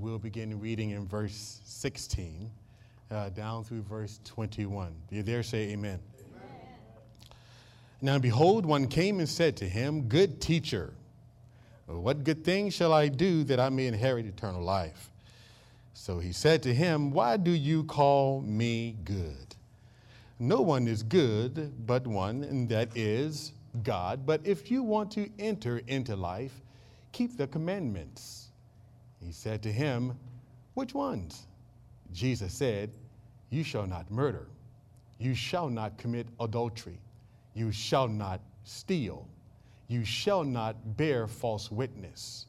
[0.00, 2.50] we'll begin reading in verse 16
[3.10, 4.94] uh, down through verse 21.
[5.10, 5.98] Do you dare say amen?
[6.18, 6.48] amen?
[8.00, 10.94] Now, behold, one came and said to him, Good teacher,
[11.86, 15.10] what good thing shall I do that I may inherit eternal life?
[15.92, 19.54] So he said to him, Why do you call me good?
[20.38, 24.24] No one is good but one, and that is God.
[24.24, 26.62] But if you want to enter into life,
[27.12, 28.39] keep the commandments.
[29.24, 30.18] He said to him,
[30.74, 31.46] Which ones?
[32.12, 32.90] Jesus said,
[33.50, 34.48] You shall not murder.
[35.18, 36.98] You shall not commit adultery.
[37.54, 39.28] You shall not steal.
[39.88, 42.46] You shall not bear false witness.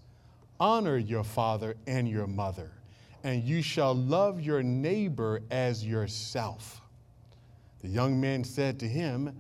[0.60, 2.72] Honor your father and your mother,
[3.24, 6.82] and you shall love your neighbor as yourself.
[7.82, 9.36] The young man said to him,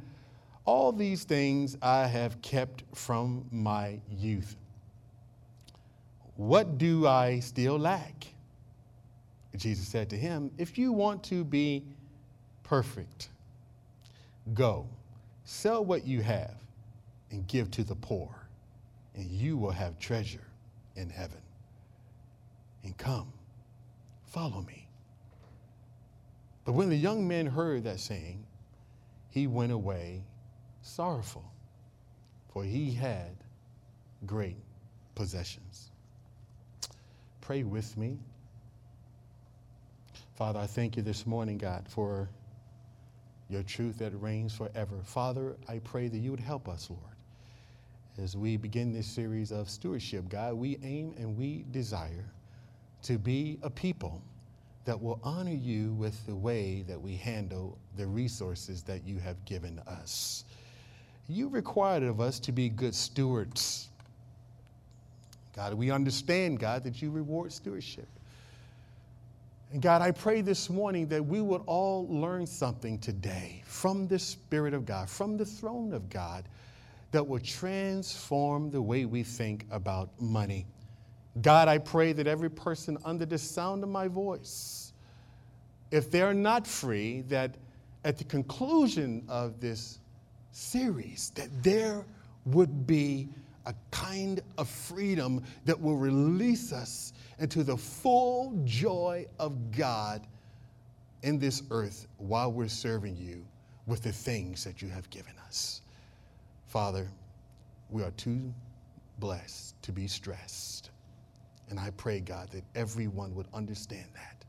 [0.66, 4.56] All these things I have kept from my youth.
[6.42, 8.26] What do I still lack?
[9.56, 11.86] Jesus said to him, If you want to be
[12.64, 13.30] perfect,
[14.56, 14.90] go,
[15.44, 16.56] sell what you have,
[17.30, 18.28] and give to the poor,
[19.14, 20.48] and you will have treasure
[20.96, 21.38] in heaven.
[22.84, 23.32] And come,
[24.26, 24.88] follow me.
[26.66, 28.44] But when the young man heard that saying,
[29.30, 30.24] he went away
[30.82, 31.46] sorrowful,
[32.52, 33.30] for he had
[34.26, 34.58] great
[35.14, 35.91] possessions.
[37.52, 38.18] Pray with me.
[40.36, 42.30] Father, I thank you this morning, God, for
[43.50, 44.96] your truth that reigns forever.
[45.04, 47.18] Father, I pray that you would help us, Lord.
[48.18, 52.24] As we begin this series of stewardship, God, we aim and we desire
[53.04, 54.22] to be a people
[54.86, 59.44] that will honor you with the way that we handle the resources that you have
[59.44, 60.46] given us.
[61.28, 63.90] You required of us to be good stewards.
[65.56, 68.08] God, we understand, God, that you reward stewardship.
[69.72, 74.20] And God, I pray this morning that we would all learn something today from the
[74.20, 76.46] Spirit of God, from the throne of God,
[77.12, 80.66] that will transform the way we think about money.
[81.42, 84.92] God, I pray that every person under the sound of my voice,
[85.92, 87.56] if they're not free, that
[88.04, 90.00] at the conclusion of this
[90.52, 92.06] series, that there
[92.46, 93.30] would be
[93.66, 100.26] a kind of freedom that will release us into the full joy of God
[101.24, 103.46] in this earth while we're serving you
[103.88, 105.82] with the things that you have given us.
[106.68, 107.08] Father,
[107.90, 108.54] we are too
[109.20, 110.90] blessed to be stressed.
[111.70, 114.44] And I pray, God, that everyone would understand that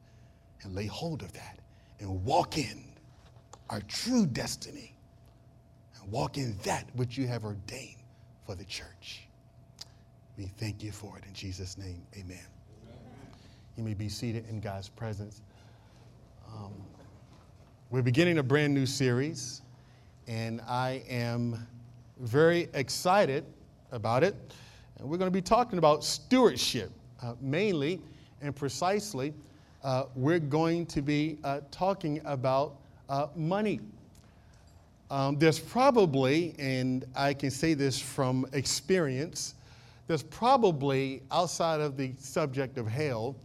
[0.63, 1.59] and lay hold of that
[2.01, 2.85] and walk in
[3.71, 4.95] our true destiny
[5.97, 8.02] and walk in that which you have ordained
[8.45, 9.23] for the church.
[10.37, 12.03] We thank you for it in Jesus' name.
[12.15, 12.39] Amen.
[12.83, 12.99] amen.
[13.77, 15.43] You may be seated in God's presence.
[16.49, 16.73] Um,
[17.91, 19.63] we're beginning a brand new series,
[20.27, 21.67] and I am
[22.19, 23.45] very excited
[23.91, 24.35] about it.
[24.99, 26.91] And we're going to be talking about stewardship
[27.23, 28.01] uh, mainly
[28.41, 29.35] and precisely.
[29.83, 32.77] Uh, we're going to be uh, talking about
[33.09, 33.81] uh, money.
[35.13, 39.57] Um, there's probably, and I can say this from experience,
[40.07, 43.37] there's probably outside of the subject of hell,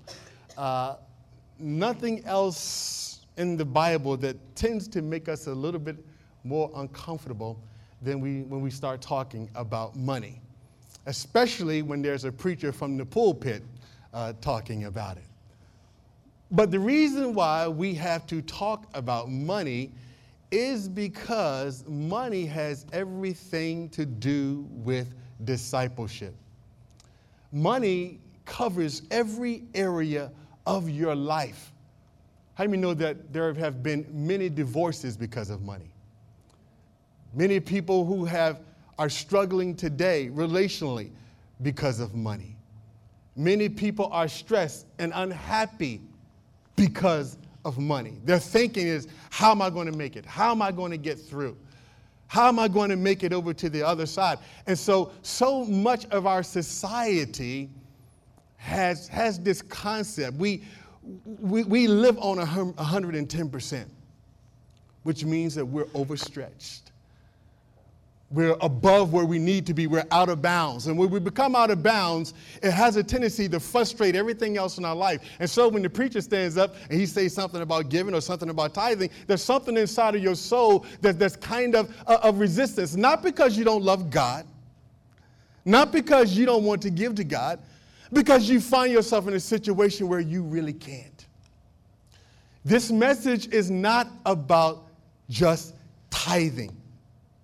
[0.57, 0.95] uh,
[1.59, 5.97] nothing else in the Bible that tends to make us a little bit
[6.45, 7.59] more uncomfortable
[8.01, 10.39] than we, when we start talking about money,
[11.05, 13.61] especially when there's a preacher from the pulpit
[14.13, 15.25] uh, talking about it.
[16.49, 19.91] But the reason why we have to talk about money
[20.51, 25.13] is because money has everything to do with
[25.43, 26.35] discipleship.
[27.51, 30.31] Money covers every area
[30.65, 31.73] of your life.
[32.55, 35.91] How you know that there have been many divorces because of money?
[37.33, 38.61] Many people who have
[38.97, 41.11] are struggling today relationally
[41.61, 42.55] because of money.
[43.35, 46.01] Many people are stressed and unhappy
[46.75, 47.37] because
[47.67, 48.13] of money.
[48.23, 50.25] Their thinking is, how am I going to make it?
[50.25, 51.57] How am I going to get through?
[52.27, 54.39] How am I going to make it over to the other side?
[54.65, 57.69] And so, so much of our society
[58.55, 60.37] has, has this concept.
[60.37, 60.63] We,
[61.25, 63.85] we, we live on 110%,
[65.03, 66.91] which means that we're overstretched.
[68.29, 69.87] We're above where we need to be.
[69.87, 70.87] We're out of bounds.
[70.87, 74.77] And when we become out of bounds, it has a tendency to frustrate everything else
[74.77, 75.21] in our life.
[75.39, 78.49] And so when the preacher stands up and he says something about giving or something
[78.49, 82.97] about tithing, there's something inside of your soul that, that's kind of uh, of resistance.
[82.97, 84.45] Not because you don't love God,
[85.63, 87.59] not because you don't want to give to God,
[88.11, 91.27] because you find yourself in a situation where you really can't.
[92.65, 94.83] This message is not about
[95.29, 95.75] just
[96.09, 96.75] tithing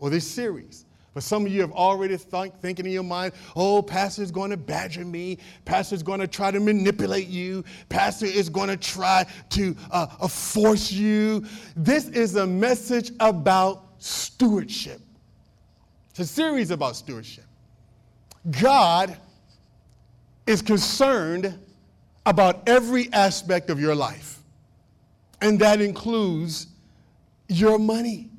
[0.03, 0.83] or this series.
[1.13, 4.57] But some of you have already think, thinking in your mind, oh, pastor's going to
[4.57, 5.37] badger me.
[5.63, 7.63] Pastor's going to try to manipulate you.
[7.87, 11.45] Pastor is going to try to uh, uh, force you.
[11.77, 14.99] This is a message about stewardship.
[16.09, 17.45] It's a series about stewardship.
[18.59, 19.15] God
[20.45, 21.57] is concerned
[22.25, 24.43] about every aspect of your life,
[25.39, 26.67] and that includes
[27.47, 28.32] your money.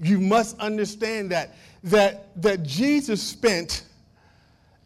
[0.00, 1.54] You must understand that,
[1.84, 3.84] that, that Jesus spent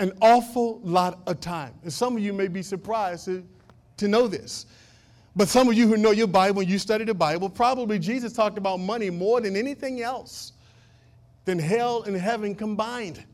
[0.01, 1.75] an awful lot of time.
[1.83, 3.45] And some of you may be surprised to,
[3.97, 4.67] to know this.
[5.35, 8.33] But some of you who know your Bible, when you study the Bible, probably Jesus
[8.33, 10.53] talked about money more than anything else,
[11.45, 13.25] than hell and heaven combined.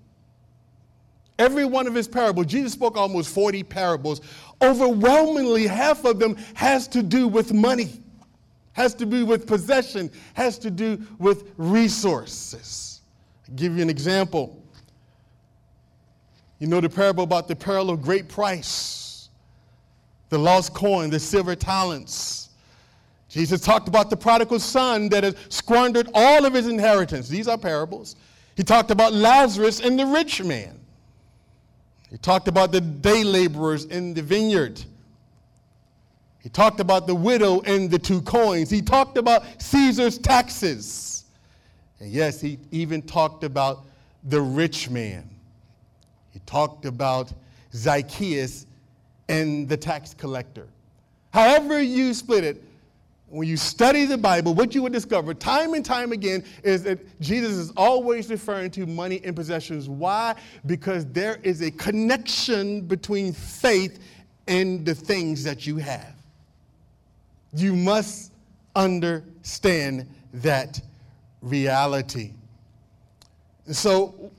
[1.38, 4.21] Every one of his parables, Jesus spoke almost 40 parables.
[4.62, 8.00] Overwhelmingly, half of them has to do with money,
[8.75, 13.00] has to do with possession, has to do with resources.
[13.49, 14.62] I'll give you an example.
[16.59, 19.29] You know the parable about the pearl of great price,
[20.29, 22.50] the lost coin, the silver talents.
[23.29, 27.29] Jesus talked about the prodigal son that has squandered all of his inheritance.
[27.29, 28.17] These are parables.
[28.56, 30.79] He talked about Lazarus and the rich man.
[32.11, 34.85] He talked about the day laborers in the vineyard.
[36.44, 38.69] He talked about the widow and the two coins.
[38.69, 41.25] He talked about Caesar's taxes.
[42.00, 43.87] And yes, he even talked about
[44.25, 45.31] the rich man.
[46.32, 47.32] He talked about
[47.73, 48.67] Zacchaeus
[49.31, 50.69] and the tax collector.
[51.32, 52.62] However, you split it,
[53.29, 56.99] when you study the Bible, what you will discover time and time again is that
[57.23, 59.88] Jesus is always referring to money and possessions.
[59.88, 60.35] Why?
[60.67, 63.99] Because there is a connection between faith
[64.47, 66.13] and the things that you have.
[67.55, 68.33] You must
[68.75, 70.81] understand that
[71.41, 72.33] reality.
[73.71, 74.31] So,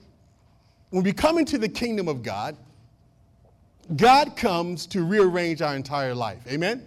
[0.90, 2.56] when we come into the kingdom of God,
[3.96, 6.42] God comes to rearrange our entire life.
[6.48, 6.86] Amen?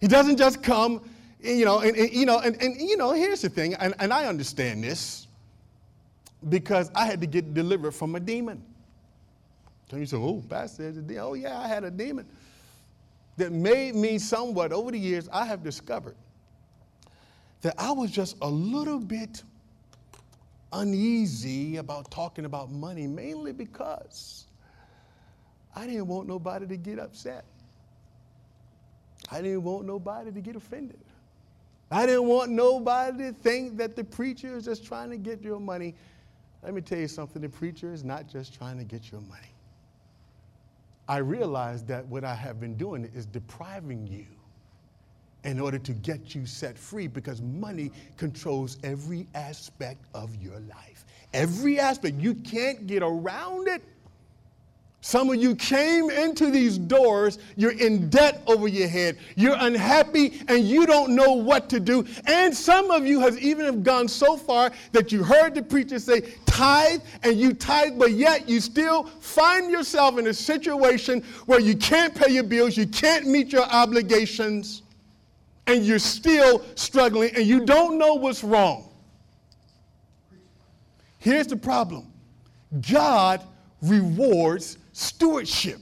[0.00, 1.00] He doesn't just come
[1.44, 4.12] you know, and, and, you know, and, and you know, here's the thing, and, and
[4.12, 5.26] I understand this
[6.48, 8.62] because I had to get delivered from a demon.
[9.90, 12.26] So you say, oh, Pastor, oh yeah, I had a demon
[13.36, 15.28] that made me somewhat over the years.
[15.32, 16.16] I have discovered
[17.62, 19.42] that I was just a little bit
[20.72, 24.46] uneasy about talking about money, mainly because
[25.74, 27.44] I didn't want nobody to get upset.
[29.30, 31.00] I didn't want nobody to get offended.
[31.90, 35.60] I didn't want nobody to think that the preacher is just trying to get your
[35.60, 35.94] money.
[36.62, 39.53] Let me tell you something the preacher is not just trying to get your money.
[41.08, 44.26] I realized that what I have been doing is depriving you
[45.44, 51.04] in order to get you set free because money controls every aspect of your life.
[51.34, 52.16] Every aspect.
[52.16, 53.82] You can't get around it.
[55.04, 60.40] Some of you came into these doors, you're in debt over your head, you're unhappy,
[60.48, 62.06] and you don't know what to do.
[62.26, 65.98] And some of you have even have gone so far that you heard the preacher
[65.98, 71.60] say, tithe, and you tithe, but yet you still find yourself in a situation where
[71.60, 74.84] you can't pay your bills, you can't meet your obligations,
[75.66, 78.88] and you're still struggling, and you don't know what's wrong.
[81.18, 82.10] Here's the problem
[82.80, 83.44] God
[83.82, 85.80] rewards stewardship.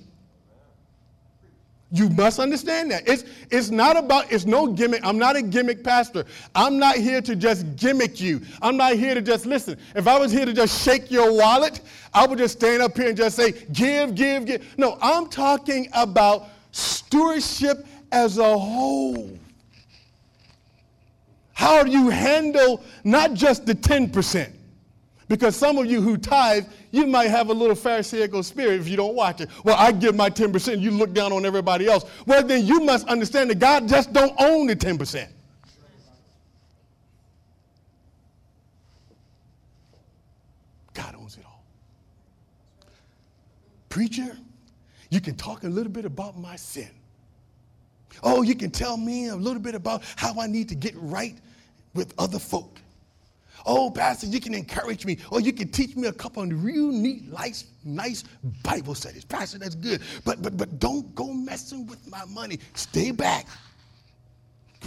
[1.95, 3.07] You must understand that.
[3.07, 5.05] It's, it's not about, it's no gimmick.
[5.05, 6.25] I'm not a gimmick pastor.
[6.55, 8.41] I'm not here to just gimmick you.
[8.63, 9.79] I'm not here to just listen.
[9.95, 11.83] If I was here to just shake your wallet,
[12.15, 14.79] I would just stand up here and just say, give, give, give.
[14.79, 19.39] No, I'm talking about stewardship as a whole.
[21.53, 24.51] How do you handle not just the 10%?
[25.33, 28.99] Because some of you who tithe, you might have a little Pharisaical spirit if you
[28.99, 29.49] don't watch it.
[29.65, 32.05] Well, I give my 10%, you look down on everybody else.
[32.27, 35.27] Well, then you must understand that God just don't own the 10%.
[40.93, 41.65] God owns it all.
[43.89, 44.37] Preacher,
[45.09, 46.91] you can talk a little bit about my sin.
[48.23, 51.39] Oh, you can tell me a little bit about how I need to get right
[51.95, 52.82] with other folk.
[53.65, 55.19] Oh, Pastor, you can encourage me.
[55.31, 58.25] Or you can teach me a couple of real neat, nice, nice
[58.63, 59.25] Bible studies.
[59.25, 60.03] Pastor, that's good.
[60.25, 62.59] But but but don't go messing with my money.
[62.75, 63.47] Stay back.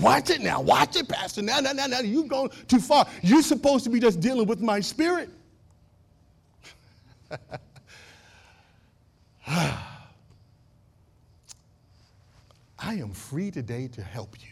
[0.02, 0.62] Watch it now.
[0.62, 1.42] Watch it, Pastor.
[1.42, 2.02] Now, now, now, now.
[2.02, 3.08] You've gone too far.
[3.22, 5.30] You're supposed to be just dealing with my spirit.
[9.48, 9.78] I
[12.80, 14.50] am free today to help you.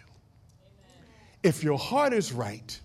[0.63, 0.95] Amen.
[1.43, 2.79] If your heart is right,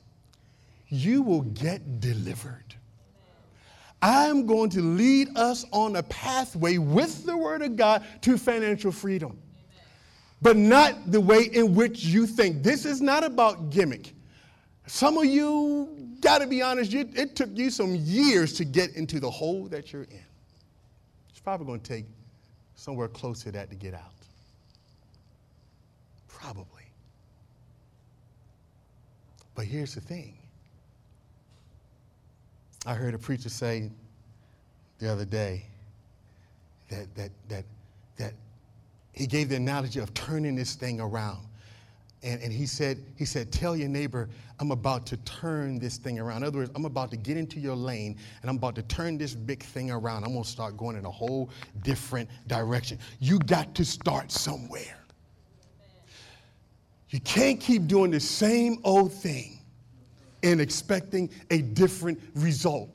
[0.88, 2.64] you will get delivered.
[4.00, 8.92] I'm going to lead us on a pathway with the Word of God to financial
[8.92, 9.38] freedom.
[10.40, 12.62] But not the way in which you think.
[12.62, 14.12] This is not about gimmick.
[14.87, 18.95] Some of you, got to be honest, you, it took you some years to get
[18.95, 20.25] into the hole that you're in.
[21.30, 22.07] It's probably going to take
[22.76, 24.12] somewhere close to that to get out.
[26.28, 26.64] Probably.
[29.57, 30.38] But here's the thing
[32.87, 33.91] I heard a preacher say
[34.99, 35.65] the other day
[36.91, 37.65] that, that, that,
[38.17, 38.35] that
[39.13, 41.45] he gave the analogy of turning this thing around.
[42.23, 46.19] And, and he, said, he said, Tell your neighbor, I'm about to turn this thing
[46.19, 46.39] around.
[46.39, 49.19] In other words, I'm about to get into your lane and I'm about to turn
[49.19, 50.25] this big thing around.
[50.25, 51.51] I'm going to start going in a whole
[51.83, 52.99] different direction.
[53.21, 54.99] You got to start somewhere.
[57.11, 59.58] You can't keep doing the same old thing
[60.42, 62.90] and expecting a different result.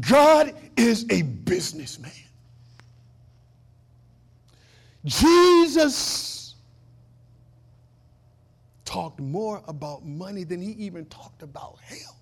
[0.00, 2.12] God is a businessman.
[5.04, 6.56] Jesus
[8.84, 12.16] talked more about money than he even talked about hell.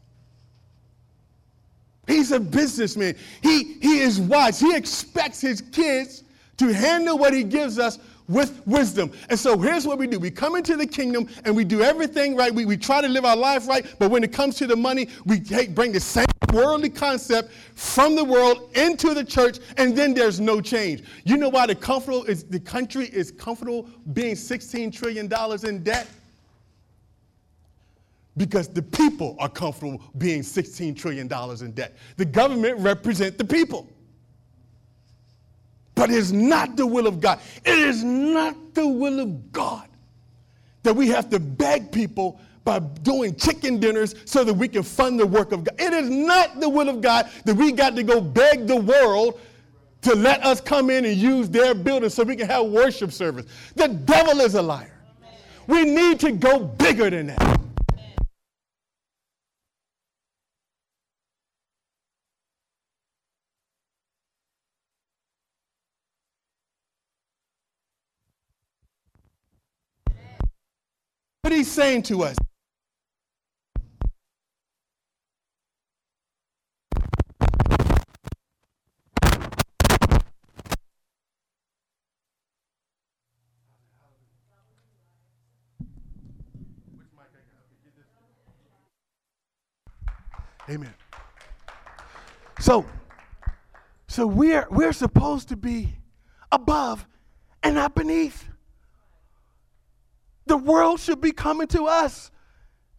[2.06, 3.16] He's a businessman.
[3.42, 4.60] He, he is wise.
[4.60, 6.24] He expects his kids
[6.58, 9.12] to handle what he gives us with wisdom.
[9.28, 12.36] And so here's what we do we come into the kingdom and we do everything
[12.36, 12.54] right.
[12.54, 15.08] We, we try to live our life right, but when it comes to the money,
[15.26, 20.14] we take, bring the same worldly concept from the world into the church, and then
[20.14, 21.02] there's no change.
[21.24, 25.30] You know why the comfortable is the country is comfortable being $16 trillion
[25.66, 26.06] in debt?
[28.36, 31.96] Because the people are comfortable being $16 trillion in debt.
[32.16, 33.88] The government represent the people.
[35.94, 37.40] But it's not the will of God.
[37.64, 39.88] It is not the will of God
[40.82, 45.20] that we have to beg people by doing chicken dinners so that we can fund
[45.20, 45.74] the work of God.
[45.78, 49.40] It is not the will of God that we got to go beg the world
[50.02, 53.46] to let us come in and use their building so we can have worship service.
[53.74, 54.92] The devil is a liar.
[55.66, 57.60] We need to go bigger than that.
[71.44, 72.38] What he's saying to us.
[90.70, 90.94] Amen.
[92.58, 92.86] So,
[94.08, 95.92] so we're we're supposed to be
[96.50, 97.06] above
[97.62, 98.53] and not beneath.
[100.46, 102.30] The world should be coming to us.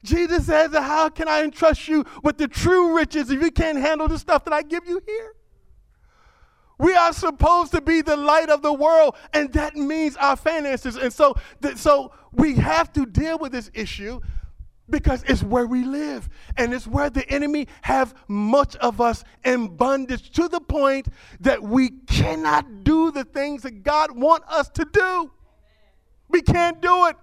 [0.03, 4.07] Jesus says, How can I entrust you with the true riches if you can't handle
[4.07, 5.35] the stuff that I give you here?
[6.77, 10.97] We are supposed to be the light of the world, and that means our finances.
[10.97, 14.19] And so, th- so we have to deal with this issue
[14.89, 19.67] because it's where we live and it's where the enemy have much of us in
[19.67, 21.07] bondage to the point
[21.39, 25.31] that we cannot do the things that god want us to do
[26.29, 27.15] we can't do it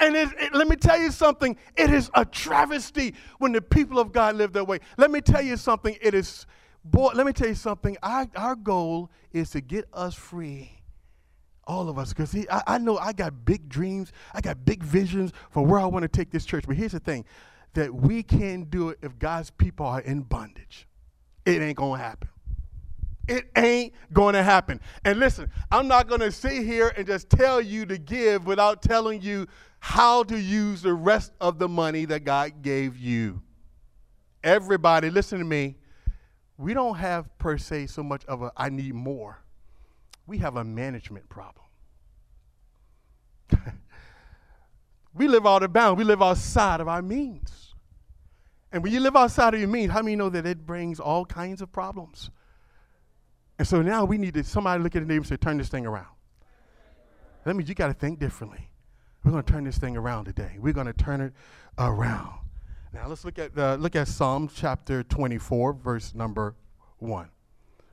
[0.00, 3.98] and it, it, let me tell you something it is a travesty when the people
[3.98, 4.78] of God live that way.
[4.96, 5.96] Let me tell you something.
[6.00, 6.46] It is,
[6.84, 7.96] boy, let me tell you something.
[8.02, 10.72] Our, our goal is to get us free.
[11.64, 15.32] All of us, because I, I know I got big dreams, I got big visions
[15.50, 16.64] for where I want to take this church.
[16.66, 17.26] But here's the thing
[17.74, 20.86] that we can't do it if God's people are in bondage.
[21.44, 22.28] It ain't going to happen.
[23.28, 24.80] It ain't going to happen.
[25.04, 28.80] And listen, I'm not going to sit here and just tell you to give without
[28.80, 29.46] telling you
[29.80, 33.42] how to use the rest of the money that God gave you.
[34.42, 35.76] Everybody, listen to me.
[36.56, 39.42] We don't have, per se, so much of a I need more.
[40.26, 41.64] We have a management problem.
[45.14, 47.74] we live out of bounds, we live outside of our means.
[48.70, 51.24] And when you live outside of your means, how many know that it brings all
[51.24, 52.30] kinds of problems?
[53.58, 55.68] And so now we need to somebody look at the neighbor and say, turn this
[55.68, 56.06] thing around.
[57.44, 58.68] That means you got to think differently.
[59.24, 60.56] We're going to turn this thing around today.
[60.58, 61.32] We're going to turn it
[61.78, 62.38] around.
[62.92, 66.54] Now let's look at uh, look at Psalm chapter 24, verse number
[66.98, 67.28] one.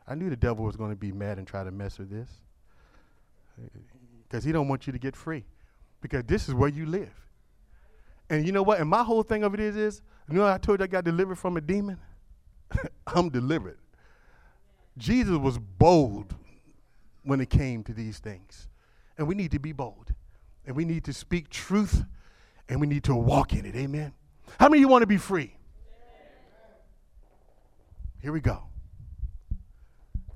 [0.08, 2.30] I knew the devil was going to be mad and try to mess with this
[4.24, 5.44] because he don't want you to get free
[6.02, 7.14] because this is where you live.
[8.30, 8.80] And you know what?
[8.80, 11.04] And my whole thing of it is, is you know, I told you I got
[11.04, 12.00] delivered from a demon.
[13.08, 13.78] I'm delivered.
[14.98, 16.34] Jesus was bold
[17.24, 18.68] when it came to these things.
[19.18, 20.14] And we need to be bold.
[20.66, 22.04] And we need to speak truth
[22.68, 23.76] and we need to walk in it.
[23.76, 24.14] Amen.
[24.60, 25.56] How many of you want to be free?
[28.22, 28.64] Here we go.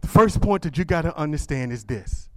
[0.01, 2.29] The first point that you got to understand is this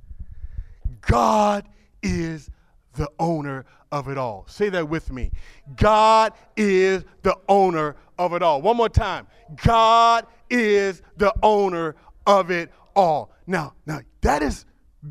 [1.02, 1.68] God
[2.02, 2.50] is
[2.94, 4.46] the owner of it all.
[4.48, 5.30] Say that with me.
[5.76, 8.62] God is the owner of it all.
[8.62, 9.26] One more time.
[9.62, 11.96] God is the owner
[12.26, 13.32] of it all.
[13.46, 14.64] Now, now that is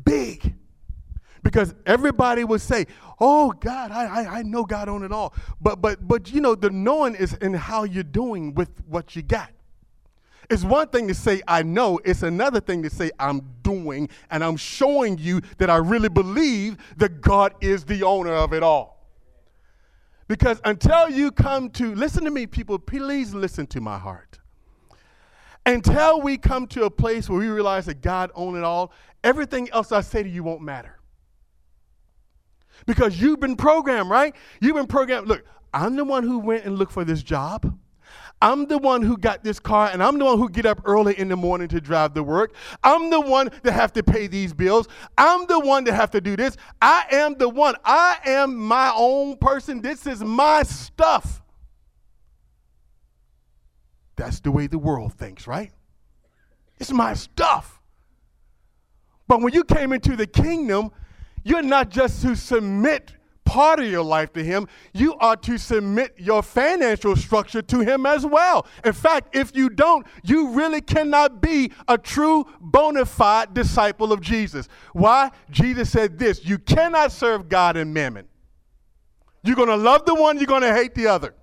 [0.04, 0.51] big.
[1.42, 2.86] Because everybody would say,
[3.18, 6.54] "Oh God, I, I, I know God owns it all," but but but you know
[6.54, 9.50] the knowing is in how you're doing with what you got.
[10.50, 11.98] It's one thing to say, I know.
[12.04, 16.76] It's another thing to say, I'm doing, and I'm showing you that I really believe
[16.98, 18.92] that God is the owner of it all.
[20.28, 24.40] Because until you come to, listen to me, people, please listen to my heart.
[25.64, 29.70] Until we come to a place where we realize that God owns it all, everything
[29.70, 30.98] else I say to you won't matter.
[32.86, 34.34] Because you've been programmed, right?
[34.60, 35.28] You've been programmed.
[35.28, 37.78] Look, I'm the one who went and looked for this job.
[38.42, 41.16] I'm the one who got this car and I'm the one who get up early
[41.16, 42.54] in the morning to drive to work.
[42.82, 44.88] I'm the one that have to pay these bills.
[45.16, 46.56] I'm the one that have to do this.
[46.80, 47.76] I am the one.
[47.84, 49.80] I am my own person.
[49.80, 51.40] This is my stuff.
[54.16, 55.70] That's the way the world thinks, right?
[56.78, 57.80] It's my stuff.
[59.28, 60.90] But when you came into the kingdom,
[61.44, 66.14] you're not just to submit part of your life to Him, you are to submit
[66.16, 68.66] your financial structure to Him as well.
[68.84, 74.20] In fact, if you don't, you really cannot be a true bona fide disciple of
[74.20, 74.68] Jesus.
[74.92, 75.30] Why?
[75.50, 78.26] Jesus said this you cannot serve God and mammon.
[79.44, 81.34] You're going to love the one, you're going to hate the other.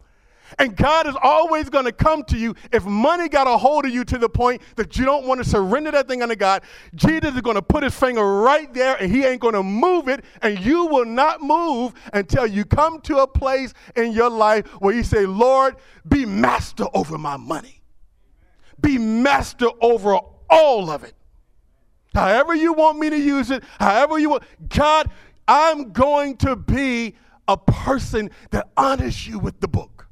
[0.57, 3.91] And God is always going to come to you if money got a hold of
[3.91, 6.63] you to the point that you don't want to surrender that thing unto God.
[6.95, 10.07] Jesus is going to put his finger right there and he ain't going to move
[10.07, 10.25] it.
[10.41, 14.95] And you will not move until you come to a place in your life where
[14.95, 15.75] you say, Lord,
[16.07, 17.81] be master over my money,
[18.81, 20.19] be master over
[20.49, 21.13] all of it.
[22.13, 25.11] However you want me to use it, however you want, God,
[25.47, 27.15] I'm going to be
[27.47, 30.08] a person that honors you with the book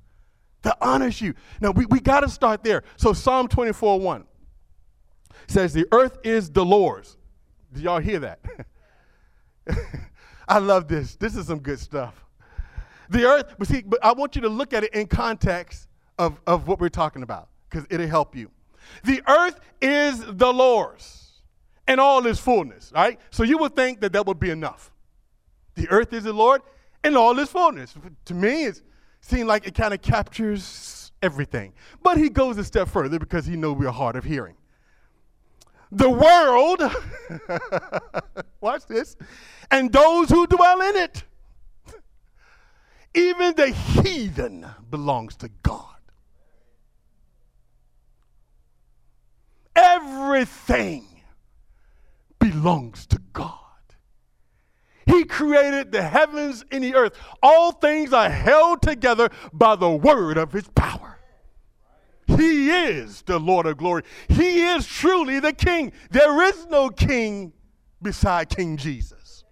[0.68, 1.34] that honors you.
[1.62, 2.84] Now, we, we got to start there.
[2.98, 4.26] So, Psalm 24 1
[5.48, 7.16] says, The earth is the Lord's.
[7.74, 8.42] Did y'all hear that?
[10.48, 11.16] I love this.
[11.16, 12.26] This is some good stuff.
[13.10, 15.88] The earth, but see, but I want you to look at it in context
[16.20, 18.52] of, of what we're talking about because it'll help you.
[19.06, 21.32] The earth is the Lord's
[21.88, 23.18] and all its fullness, right?
[23.30, 24.92] So you would think that that would be enough.
[25.76, 26.62] The earth is the Lord
[27.06, 27.96] and all its fullness.
[28.26, 28.82] To me, it's
[29.22, 31.74] seem like it kind of captures everything.
[32.04, 34.56] But he goes a step further because he knows we're hard of hearing.
[35.92, 36.82] The world,
[38.62, 39.16] watch this,
[39.72, 41.24] and those who dwell in it,
[43.14, 45.96] even the heathen belongs to God.
[49.76, 51.06] Everything
[52.40, 53.67] belongs to God.
[55.18, 57.18] He created the heavens and the earth.
[57.42, 61.18] All things are held together by the word of his power.
[62.28, 64.04] He is the Lord of glory.
[64.28, 65.92] He is truly the king.
[66.12, 67.54] There is no king
[68.00, 69.44] beside King Jesus.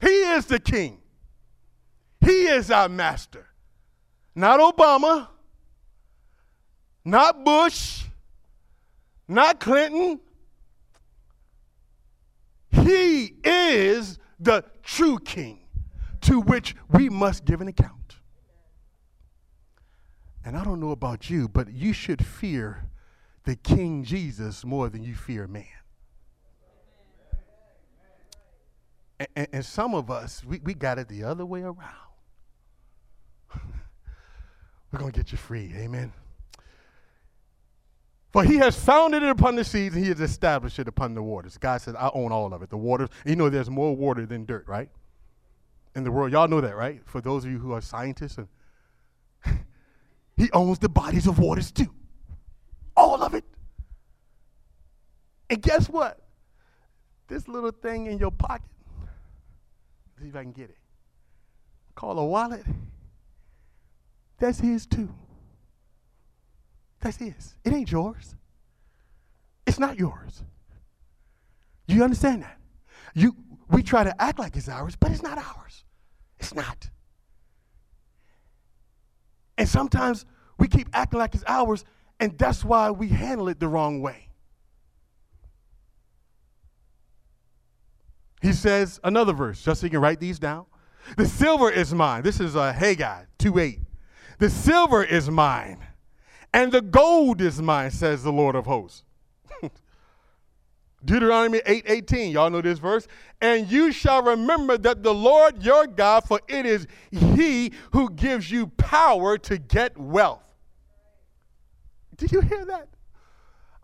[0.00, 1.02] He is the king.
[2.22, 3.48] He is our master.
[4.34, 5.28] Not Obama,
[7.04, 8.04] not Bush,
[9.28, 10.18] not Clinton.
[12.70, 15.60] He is the true king
[16.22, 18.16] to which we must give an account.
[20.44, 22.84] And I don't know about you, but you should fear
[23.44, 25.64] the King Jesus more than you fear man.
[29.34, 31.78] And, and, some of us, we, we got it the other way around.
[34.92, 35.72] We're going to get you free.
[35.74, 36.12] Amen.
[38.36, 41.22] For he has founded it upon the seas and he has established it upon the
[41.22, 41.56] waters.
[41.56, 42.68] God says, I own all of it.
[42.68, 44.90] The waters, you know, there's more water than dirt, right?
[45.94, 46.32] In the world.
[46.32, 47.00] Y'all know that, right?
[47.06, 48.48] For those of you who are scientists, and
[50.36, 51.90] he owns the bodies of waters too.
[52.94, 53.46] All of it.
[55.48, 56.20] And guess what?
[57.28, 58.68] This little thing in your pocket,
[60.20, 60.78] see if I can get it.
[61.94, 62.66] Call a wallet.
[64.38, 65.08] That's his too.
[67.06, 67.54] That's his.
[67.64, 68.34] It ain't yours.
[69.64, 70.42] It's not yours.
[71.86, 72.58] You understand that?
[73.14, 73.36] You,
[73.70, 75.84] we try to act like it's ours, but it's not ours.
[76.40, 76.90] It's not.
[79.56, 80.26] And sometimes
[80.58, 81.84] we keep acting like it's ours,
[82.18, 84.28] and that's why we handle it the wrong way.
[88.42, 90.66] He says another verse, just so you can write these down.
[91.16, 92.24] The silver is mine.
[92.24, 93.80] This is uh, Haggai 2 8.
[94.40, 95.78] The silver is mine
[96.56, 99.04] and the gold is mine, says the Lord of hosts.
[101.04, 102.32] Deuteronomy 8 18.
[102.32, 103.06] Y'all know this verse.
[103.42, 108.50] And you shall remember that the Lord your God, for it is he who gives
[108.50, 110.42] you power to get wealth.
[112.16, 112.88] Did you hear that?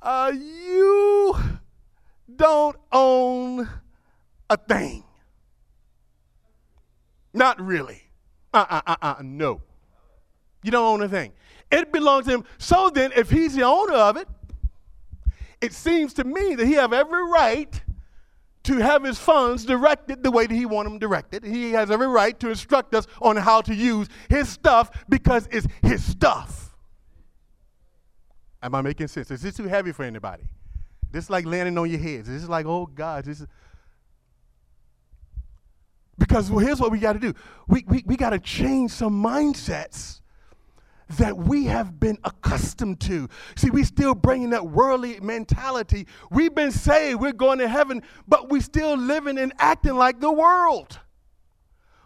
[0.00, 1.36] Uh, you
[2.34, 3.68] don't own
[4.48, 5.04] a thing.
[7.34, 8.00] Not really.
[8.54, 9.14] Uh uh uh uh.
[9.20, 9.60] No.
[10.62, 11.32] You don't own a thing.
[11.72, 12.44] It belongs to him.
[12.58, 14.28] So then, if he's the owner of it,
[15.62, 17.82] it seems to me that he have every right
[18.64, 21.42] to have his funds directed the way that he want them directed.
[21.44, 25.66] He has every right to instruct us on how to use his stuff because it's
[25.82, 26.76] his stuff.
[28.62, 29.30] Am I making sense?
[29.30, 30.44] Is this too heavy for anybody?
[31.10, 32.28] This is like landing on your heads.
[32.28, 33.46] This is like, oh God, this is.
[36.18, 37.34] Because well, here's what we got to do
[37.66, 40.21] we, we, we got to change some mindsets
[41.18, 43.28] that we have been accustomed to.
[43.56, 46.06] See, we still bringing that worldly mentality.
[46.30, 50.32] We've been saved, we're going to heaven, but we still living and acting like the
[50.32, 50.98] world.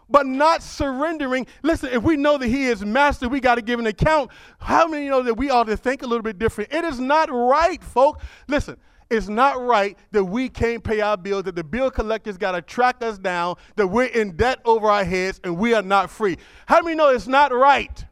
[0.09, 1.47] But not surrendering.
[1.63, 4.31] Listen, if we know that He is Master, we got to give an account.
[4.57, 6.71] How many know that we ought to think a little bit different?
[6.71, 8.23] It is not right, folks.
[8.47, 8.77] Listen,
[9.09, 12.61] it's not right that we can't pay our bills, that the bill collectors got to
[12.61, 16.37] track us down, that we're in debt over our heads, and we are not free.
[16.65, 18.05] How many know it's not right?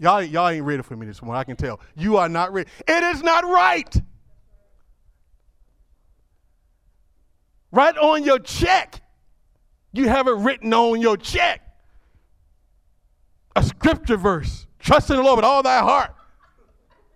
[0.00, 1.38] Y'all, y'all ain't ready for me this morning.
[1.38, 1.78] I can tell.
[1.94, 2.70] You are not ready.
[2.88, 3.94] It is not right.
[7.70, 9.02] Right on your check.
[9.92, 11.60] You have it written on your check.
[13.54, 14.66] A scripture verse.
[14.78, 16.14] Trust in the Lord with all thy heart.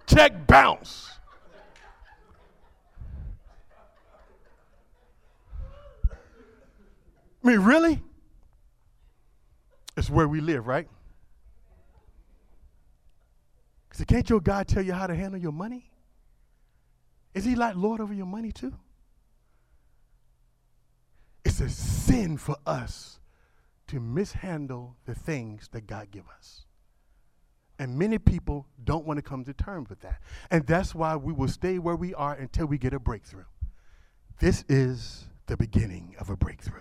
[0.07, 1.09] Check bounce.
[7.43, 8.03] I mean, really?
[9.97, 10.87] It's where we live, right?
[13.95, 15.89] Because can't your God tell you how to handle your money?
[17.33, 18.75] Is he like Lord over your money too?
[21.45, 23.21] It's a sin for us
[23.87, 26.67] to mishandle the things that God give us.
[27.79, 30.21] And many people don't want to come to terms with that.
[30.51, 33.45] And that's why we will stay where we are until we get a breakthrough.
[34.41, 36.81] This is the beginning of a breakthrough.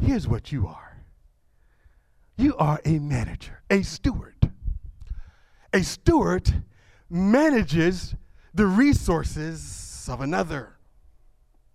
[0.00, 0.93] Here's what you are
[2.36, 4.34] you are a manager, a steward
[5.74, 6.62] a steward
[7.10, 8.14] manages
[8.54, 10.76] the resources of another.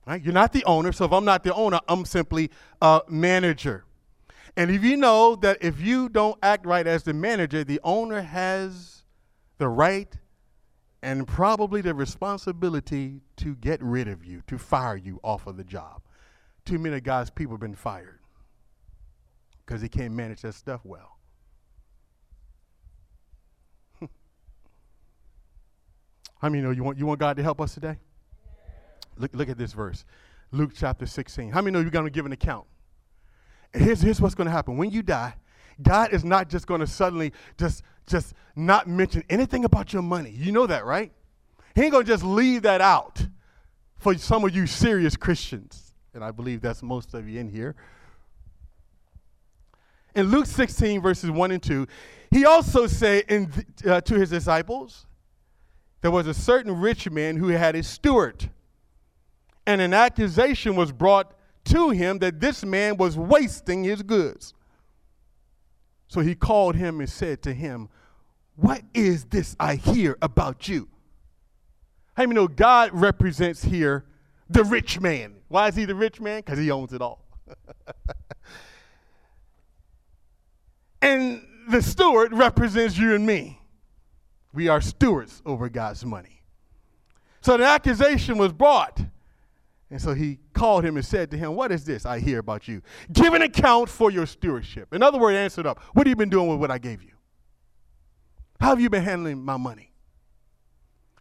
[0.08, 0.24] Right?
[0.24, 2.50] You're not the owner, so if I'm not the owner, I'm simply
[2.82, 3.84] a manager.
[4.56, 8.22] And if you know that if you don't act right as the manager, the owner
[8.22, 9.04] has
[9.58, 10.18] the right
[11.04, 15.64] and probably the responsibility to get rid of you, to fire you off of the
[15.64, 16.02] job.
[16.66, 18.19] Too many of God's people have been fired
[19.70, 21.20] because he can't manage that stuff well.
[26.42, 27.98] How many know you want, you want God to help us today?
[29.16, 30.06] Look, look at this verse
[30.52, 31.52] Luke chapter 16.
[31.52, 32.66] How many know you're going to give an account?
[33.72, 34.76] Here's, here's what's going to happen.
[34.76, 35.36] When you die,
[35.80, 40.32] God is not just going to suddenly just, just not mention anything about your money.
[40.32, 41.12] You know that, right?
[41.76, 43.24] He ain't going to just leave that out
[44.00, 45.94] for some of you serious Christians.
[46.16, 47.76] And I believe that's most of you in here.
[50.16, 51.88] In Luke 16, verses 1 and 2,
[52.32, 53.52] he also said in,
[53.86, 55.06] uh, to his disciples,
[56.02, 58.50] there was a certain rich man who had a steward,
[59.66, 61.34] and an accusation was brought
[61.66, 64.54] to him that this man was wasting his goods.
[66.08, 67.90] So he called him and said to him,
[68.56, 70.90] What is this I hear about you?
[72.16, 74.06] How many know God represents here
[74.50, 75.36] the rich man?
[75.48, 76.40] Why is he the rich man?
[76.40, 77.24] Because he owns it all.
[81.02, 83.60] and the steward represents you and me.
[84.54, 86.42] We are stewards over God's money.
[87.42, 89.02] So the accusation was brought.
[89.92, 92.68] And so he called him and said to him, What is this I hear about
[92.68, 92.82] you?
[93.12, 94.94] Give an account for your stewardship.
[94.94, 95.80] In other words, answered up.
[95.94, 97.14] What have you been doing with what I gave you?
[98.60, 99.94] How have you been handling my money?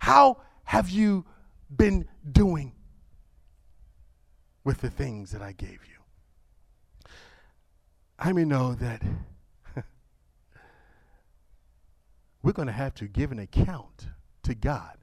[0.00, 1.24] How have you
[1.74, 2.72] been doing
[4.64, 7.12] with the things that I gave you?
[8.18, 9.02] I may know that
[12.42, 14.09] we're going to have to give an account
[14.44, 14.96] to God.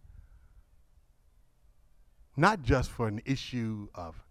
[2.38, 4.22] Not just for an issue of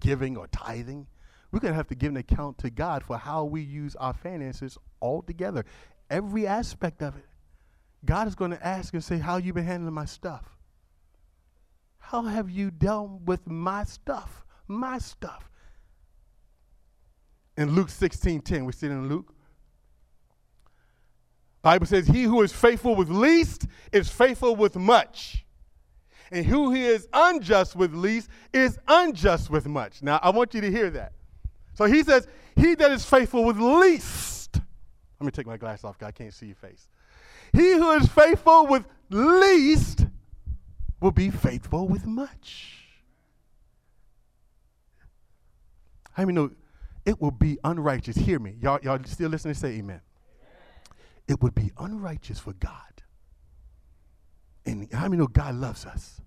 [0.00, 1.06] giving or tithing.
[1.50, 4.12] We're going to have to give an account to God for how we use our
[4.12, 5.64] finances altogether,
[6.10, 7.24] every aspect of it.
[8.04, 10.58] God is going to ask and say, How you been handling my stuff?
[12.08, 14.42] how have you dealt with my stuff?
[14.66, 15.50] My stuff.
[17.58, 19.34] In Luke 16 10, we see it in Luke.
[21.62, 25.44] Bible says, He who is faithful with least is faithful with much.
[26.30, 30.02] And who he is unjust with least is unjust with much.
[30.02, 31.12] Now, I want you to hear that.
[31.74, 34.60] So he says, He that is faithful with least.
[35.20, 36.88] Let me take my glass off, I can't see your face.
[37.52, 40.06] He who is faithful with least
[41.00, 42.74] will be faithful with much.
[46.12, 46.50] How many know
[47.04, 48.16] it will be unrighteous?
[48.16, 48.56] Hear me.
[48.60, 49.54] Y'all, y'all still listening?
[49.54, 50.00] Say amen.
[51.28, 52.72] It would be unrighteous for God.
[54.64, 56.20] And how many know God loves us?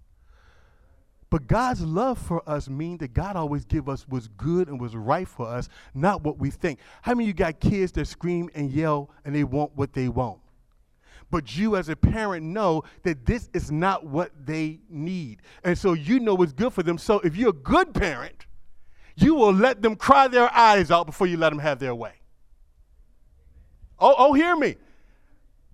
[1.30, 4.94] But God's love for us means that God always give us what's good and what's
[4.94, 6.80] right for us, not what we think.
[7.02, 10.10] How many of you got kids that scream and yell and they want what they
[10.10, 10.40] want?
[11.32, 15.42] But you, as a parent, know that this is not what they need.
[15.64, 16.98] And so you know what's good for them.
[16.98, 18.46] So if you're a good parent,
[19.16, 22.14] you will let them cry their eyes out before you let them have their way.
[23.98, 24.76] Oh, oh hear me.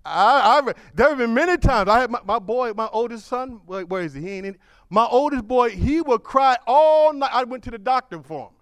[0.08, 1.88] I, I, there have been many times.
[1.88, 3.60] I had my, my boy, my oldest son.
[3.66, 4.22] Where, where is he?
[4.22, 4.58] He ain't in.
[4.90, 7.30] My oldest boy, he would cry all night.
[7.32, 8.54] I went to the doctor for him,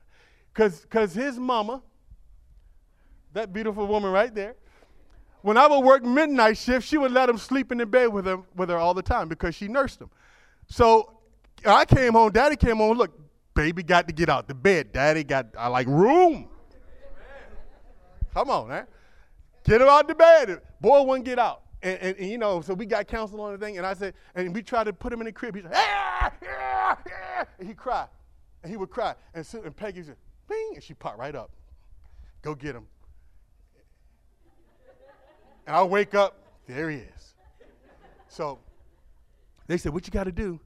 [0.55, 1.83] cause, cause his mama,
[3.33, 4.57] that beautiful woman right there,
[5.43, 8.27] when I would work midnight shift, she would let him sleep in the bed with
[8.27, 10.11] him with her all the time because she nursed him.
[10.67, 11.21] So
[11.65, 13.17] I came home, daddy came home, look,
[13.55, 14.93] baby got to get out the bed.
[14.93, 16.49] Daddy got I like room.
[18.35, 18.87] Come on, man.
[19.67, 20.61] Get him out the bed.
[20.81, 21.63] Boy wouldn't get out.
[21.83, 24.15] And, and, and, you know, so we got counsel on the thing, and I said,
[24.35, 25.57] and we tried to put him in the crib.
[25.57, 26.99] He said, ah, ah,
[27.39, 28.09] ah, and he cried.
[28.63, 29.15] And he would cry.
[29.35, 30.17] And, so, and Peggy said,
[30.49, 31.51] bing, and she popped right up.
[32.43, 32.87] Go get him.
[35.67, 37.35] And I wake up, there he is.
[38.29, 38.61] So
[39.67, 40.61] they said, What you got to do?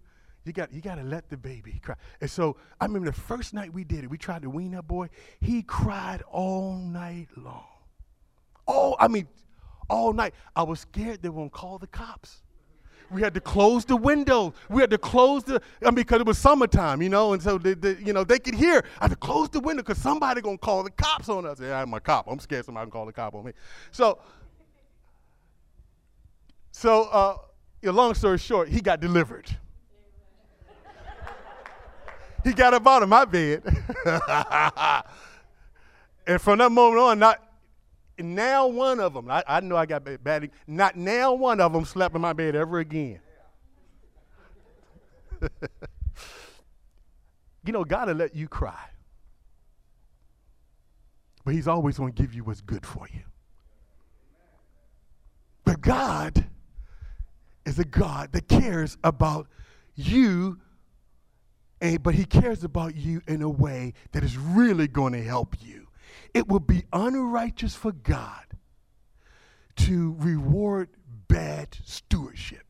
[0.45, 1.95] You got, you got to let the baby cry.
[2.21, 4.87] And so I remember the first night we did it, we tried to wean that
[4.87, 5.09] boy.
[5.41, 7.65] He cried all night long.
[8.73, 9.27] Oh, I mean,
[9.89, 10.33] all night.
[10.55, 12.43] I was scared they won't call the cops.
[13.11, 14.53] We had to close the windows.
[14.69, 17.59] We had to close the, I mean, because it was summertime, you know, and so,
[17.59, 18.85] the, the, you know, they could hear.
[19.01, 21.59] I had to close the window because somebody going to call the cops on us.
[21.61, 22.29] Yeah, I'm a cop.
[22.29, 23.53] I'm scared somebody can call the cop on me.
[23.91, 24.21] So,
[26.71, 27.37] so, uh,
[27.91, 29.51] long story short, he got delivered.
[32.45, 33.65] he got up out of my bed.
[36.29, 37.50] and from that moment on, not
[38.23, 41.85] now one of them, I, I know I got bad, not now one of them
[41.85, 43.21] slept in my bed ever again.
[47.65, 48.89] you know, God will let you cry.
[51.45, 53.23] But He's always going to give you what's good for you.
[55.65, 56.47] But God
[57.65, 59.47] is a God that cares about
[59.95, 60.59] you,
[61.81, 65.57] and, but He cares about you in a way that is really going to help
[65.61, 65.87] you.
[66.35, 68.45] It would be unrighteous for God
[69.77, 70.89] to reward
[71.29, 72.65] bad stewardship.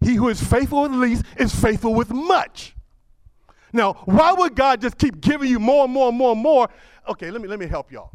[0.00, 2.76] He who is faithful with least is faithful with much.
[3.72, 6.68] Now, why would God just keep giving you more and more and more and more?
[7.08, 8.12] Okay, let me let me help y'all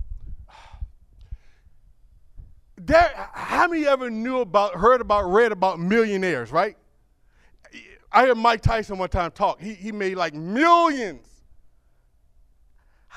[2.89, 6.75] there, how many ever knew about, heard about, read about millionaires, right?
[8.11, 9.61] I heard Mike Tyson one time talk.
[9.61, 11.25] He, he made like millions.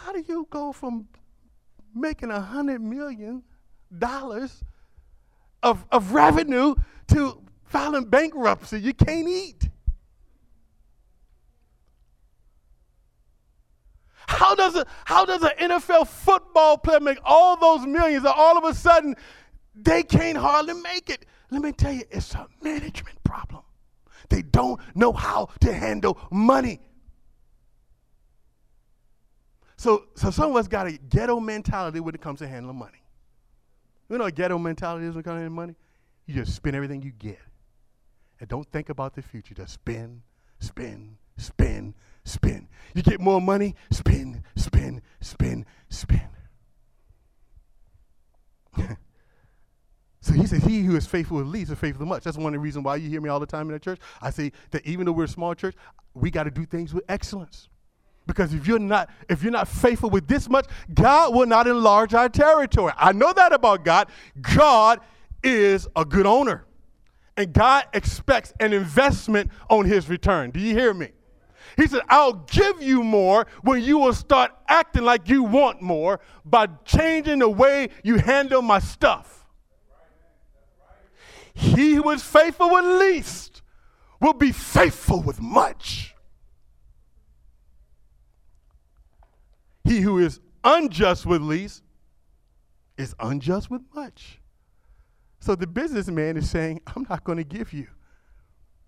[0.05, 1.09] How do you go from
[1.95, 3.43] making a hundred million
[3.97, 4.65] dollars
[5.63, 6.75] of, of revenue
[7.09, 8.81] to filing bankruptcy?
[8.81, 9.69] You can't eat.
[14.27, 18.59] How does a how does an NFL football player make all those millions and all
[18.59, 19.15] of a sudden
[19.75, 21.27] they can't hardly make it.
[21.51, 23.63] Let me tell you, it's a management problem.
[24.31, 26.81] They don't know how to handle money.
[29.83, 33.03] So, so some of us got a ghetto mentality when it comes to handling money.
[34.09, 35.75] You know what ghetto mentality is when it comes to money?
[36.25, 37.41] You just spend everything you get.
[38.39, 39.55] And don't think about the future.
[39.55, 40.23] Just spend,
[40.61, 42.69] spend, spend, spend.
[42.95, 46.29] You get more money, spend, spend, spend, spend.
[50.25, 52.23] So he says, He who is faithful with least is faithful with much.
[52.23, 53.99] That's one of the reasons why you hear me all the time in the church.
[54.21, 55.75] I say that even though we're a small church,
[56.15, 57.69] we got to do things with excellence.
[58.27, 62.15] Because if you're not if you're not faithful with this much, God will not enlarge
[62.15, 62.93] our territory.
[62.97, 64.09] I know that about God.
[64.41, 65.01] God
[65.43, 66.65] is a good owner.
[67.37, 70.51] And God expects an investment on his return.
[70.51, 71.09] Do you hear me?
[71.77, 76.21] He said, I'll give you more when you will start acting like you want more
[76.45, 79.47] by changing the way you handle my stuff.
[81.55, 83.63] He who is faithful with least
[84.21, 86.15] will be faithful with much.
[89.85, 91.83] He who is unjust with least
[92.97, 94.41] is unjust with much.
[95.41, 97.89] So the businessman is saying, I'm not going to give you.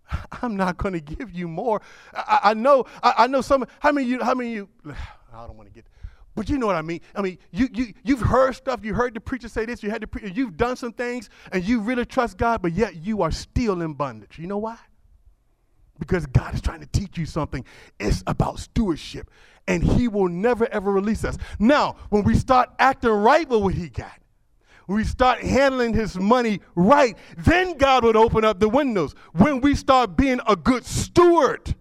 [0.43, 1.81] I'm not going to give you more.
[2.13, 5.57] I, I know, I, I, know some, how many you, how many you, I don't
[5.57, 5.87] want to get,
[6.35, 7.01] but you know what I mean.
[7.15, 10.03] I mean, you, you, you've heard stuff, you heard the preacher say this, you had
[10.03, 13.31] the pre- you've done some things, and you really trust God, but yet you are
[13.31, 14.39] still in bondage.
[14.39, 14.79] You know why?
[15.99, 17.65] Because God is trying to teach you something.
[18.01, 19.31] It's about stewardship,
[19.67, 21.39] and He will never ever release us.
[21.59, 24.19] Now, when we start acting right with what He got,
[24.87, 29.15] when we start handling his money right, then God would open up the windows.
[29.33, 31.75] When we start being a good steward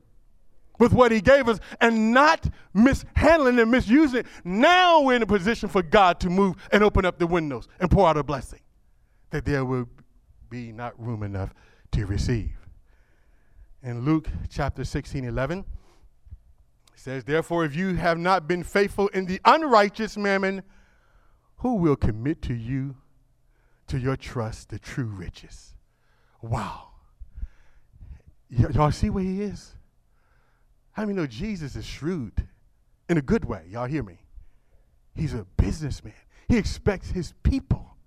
[0.79, 5.27] with what he gave us and not mishandling and misusing it, now we're in a
[5.27, 8.59] position for God to move and open up the windows and pour out a blessing
[9.31, 9.87] that there will
[10.49, 11.53] be not room enough
[11.91, 12.55] to receive.
[13.81, 15.65] In Luke chapter 16, 11, it
[17.03, 20.63] says, Therefore, if you have not been faithful in the unrighteous mammon,
[21.57, 22.95] who will commit to you,
[23.87, 25.75] to your trust, the true riches?
[26.41, 26.91] Wow.
[28.49, 29.75] Y- y'all see where he is?
[30.93, 32.47] How many know Jesus is shrewd
[33.09, 33.65] in a good way?
[33.69, 34.19] Y'all hear me?
[35.13, 36.13] He's a businessman.
[36.47, 37.97] He expects his people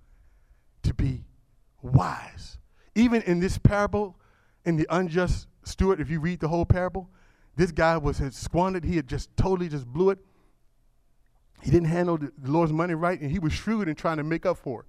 [0.84, 1.24] to be
[1.82, 2.58] wise.
[2.94, 4.16] Even in this parable,
[4.64, 7.10] in the unjust steward, if you read the whole parable,
[7.56, 8.84] this guy was had squandered.
[8.84, 10.18] He had just totally just blew it.
[11.62, 14.44] He didn't handle the, Lord's money right, and he was shrewd in trying to make
[14.44, 14.86] up for it.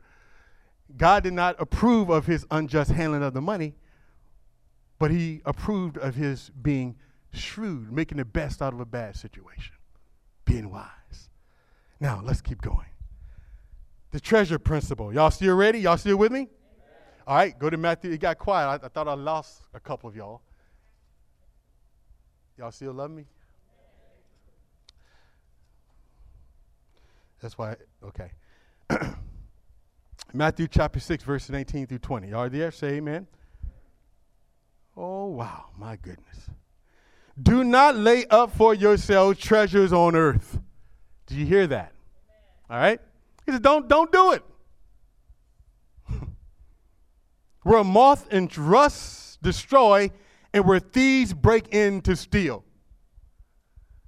[0.98, 3.76] God did not approve of his unjust handling of the money,
[5.00, 6.96] but he approved of his being
[7.34, 9.76] shrewd, making the best out of a bad situation,
[10.46, 11.30] being wise.
[12.00, 12.88] Now, let's keep going.
[14.12, 15.14] The treasure principle.
[15.14, 15.80] Y'all still ready?
[15.80, 16.48] Y'all still with me?
[17.26, 18.12] All right, go to Matthew.
[18.12, 18.68] It got quiet.
[18.68, 20.42] I, I thought I lost a couple of y'all.
[22.58, 23.26] Y'all still love me?
[27.40, 28.32] That's why, okay.
[30.34, 32.34] Matthew chapter 6, verses 18 through 20.
[32.34, 32.72] Are there?
[32.72, 33.28] Say amen.
[34.96, 36.50] Oh, wow, my goodness.
[37.40, 40.60] Do not lay up for yourselves treasures on earth.
[41.28, 41.94] Do you hear that?
[42.70, 43.00] All right?
[43.46, 44.44] He said, don't, don't do it.
[47.62, 50.10] where moth and rust destroy,
[50.58, 52.66] and where thieves break in to steal.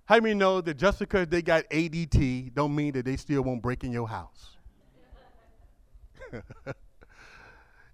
[0.06, 3.62] How many know that just because they got ADT don't mean that they still won't
[3.62, 4.58] break in your house?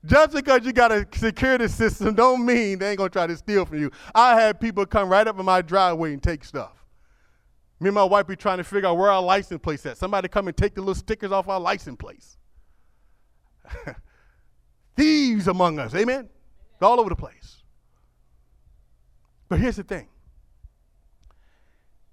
[0.06, 3.66] just because you got a security system don't mean they ain't gonna try to steal
[3.66, 3.92] from you.
[4.14, 6.86] I had people come right up in my driveway and take stuff.
[7.82, 9.98] Me and my wife be trying to figure out where our license plate at.
[9.98, 12.38] Somebody come and take the little stickers off our license plates.
[14.96, 16.30] Thieves among us, amen?
[16.82, 17.55] All over the place.
[19.48, 20.08] But here's the thing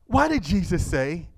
[0.06, 1.28] why did Jesus say,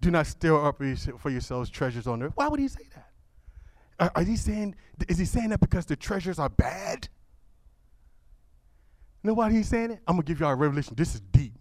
[0.00, 0.80] do not store up
[1.18, 2.32] for yourselves treasures on earth?
[2.34, 4.12] Why would he say that?
[4.16, 4.74] Are, he saying,
[5.08, 7.06] is he saying that because the treasures are bad?
[9.22, 10.00] You know why he's saying it?
[10.08, 10.94] I'm going to give y'all a revelation.
[10.96, 11.52] This is deep.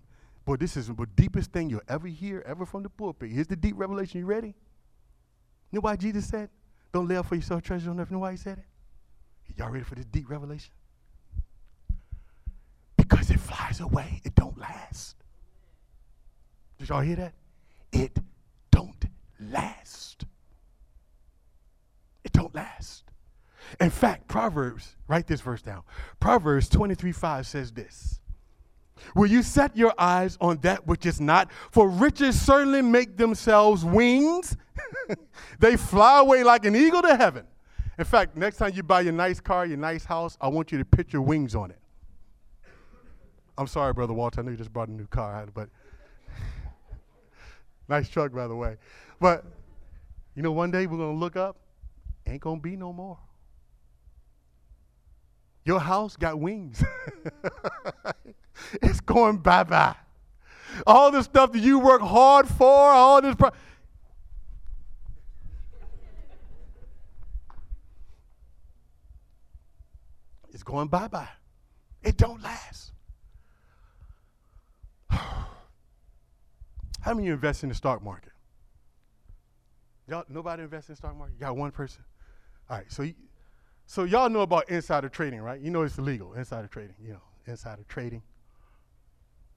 [0.45, 3.29] Boy, this is the deepest thing you'll ever hear, ever from the pulpit.
[3.29, 4.21] Here's the deep revelation.
[4.21, 4.47] You ready?
[5.71, 6.49] You know why Jesus said,
[6.93, 8.07] don't lay up for yourself treasures on earth?
[8.09, 9.57] You know why he said it?
[9.57, 10.71] Y'all ready for this deep revelation?
[13.29, 14.21] Because it flies away.
[14.23, 15.15] It don't last.
[16.77, 17.33] Did y'all hear that?
[17.91, 18.17] It
[18.71, 19.05] don't
[19.51, 20.25] last.
[22.23, 23.03] It don't last.
[23.79, 25.83] In fact, Proverbs, write this verse down.
[26.19, 28.19] Proverbs 23 5 says this
[29.15, 31.51] Will you set your eyes on that which is not?
[31.71, 34.57] For riches certainly make themselves wings.
[35.59, 37.45] they fly away like an eagle to heaven.
[37.97, 40.77] In fact, next time you buy your nice car, your nice house, I want you
[40.77, 41.78] to put your wings on it.
[43.59, 44.39] I'm sorry, Brother Walter.
[44.39, 45.67] I know you just brought a new car, but
[47.89, 48.77] Nice truck, by the way.
[49.19, 49.43] But
[50.35, 51.57] you know, one day we're going to look up,
[52.25, 53.17] ain't going to be no more.
[55.65, 56.83] Your house got wings.
[58.81, 59.95] it's going bye bye.
[60.87, 63.35] All the stuff that you work hard for, all this.
[63.35, 63.51] Pro-
[70.53, 71.27] it's going bye bye.
[72.01, 72.88] It don't last.
[75.11, 78.33] How many you invest in the stock market?
[80.07, 81.35] Y'all, nobody invests in stock market?
[81.35, 82.03] You got one person?
[82.69, 83.07] All right, so,
[83.85, 85.59] so y'all know about insider trading, right?
[85.59, 88.21] You know it's illegal, insider trading, you know, insider trading.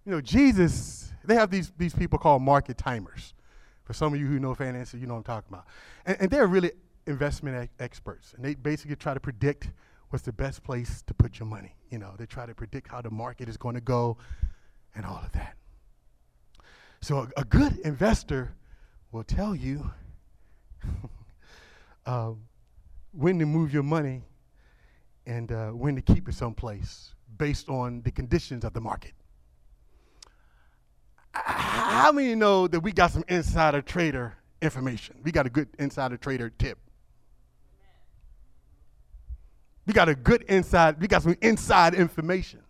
[0.04, 3.34] You know, Jesus, they have these, these people called market timers.
[3.84, 5.66] For some of you who know finance, you know what I'm talking about.
[6.06, 6.72] And, and they're really
[7.06, 8.34] investment experts.
[8.34, 9.70] And they basically try to predict
[10.10, 11.74] what's the best place to put your money.
[11.90, 14.16] You know, they try to predict how the market is going to go
[14.94, 15.56] and all of that.
[17.00, 18.54] So a, a good investor
[19.10, 19.90] will tell you
[22.06, 22.32] uh,
[23.12, 24.22] when to move your money
[25.26, 29.12] and uh, when to keep it someplace based on the conditions of the market.
[31.34, 35.16] How many know that we got some insider trader information?
[35.22, 36.78] We got a good insider trader tip.
[39.86, 42.60] We got a good inside, we got some inside information.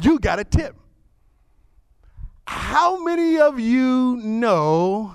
[0.00, 0.76] You got a tip.
[2.48, 5.14] How many of you know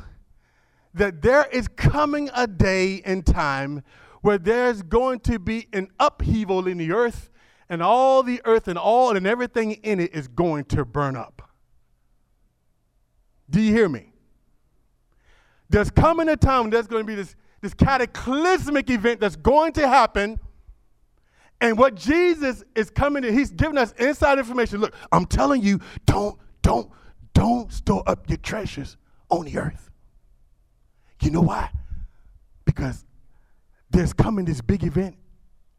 [0.93, 3.81] that there is coming a day and time
[4.21, 7.31] where there's going to be an upheaval in the earth
[7.69, 11.49] and all the earth and all and everything in it is going to burn up?
[13.49, 14.13] Do you hear me?
[15.71, 19.87] There's coming a time there's going to be this, this cataclysmic event that's going to
[19.87, 20.39] happen
[21.61, 24.81] and what Jesus is coming to, he's giving us inside information.
[24.81, 26.91] Look, I'm telling you, don't, don't,
[27.33, 28.97] don't store up your treasures
[29.29, 29.89] on the earth.
[31.21, 31.69] You know why?
[32.65, 33.05] Because
[33.89, 35.15] there's coming this big event,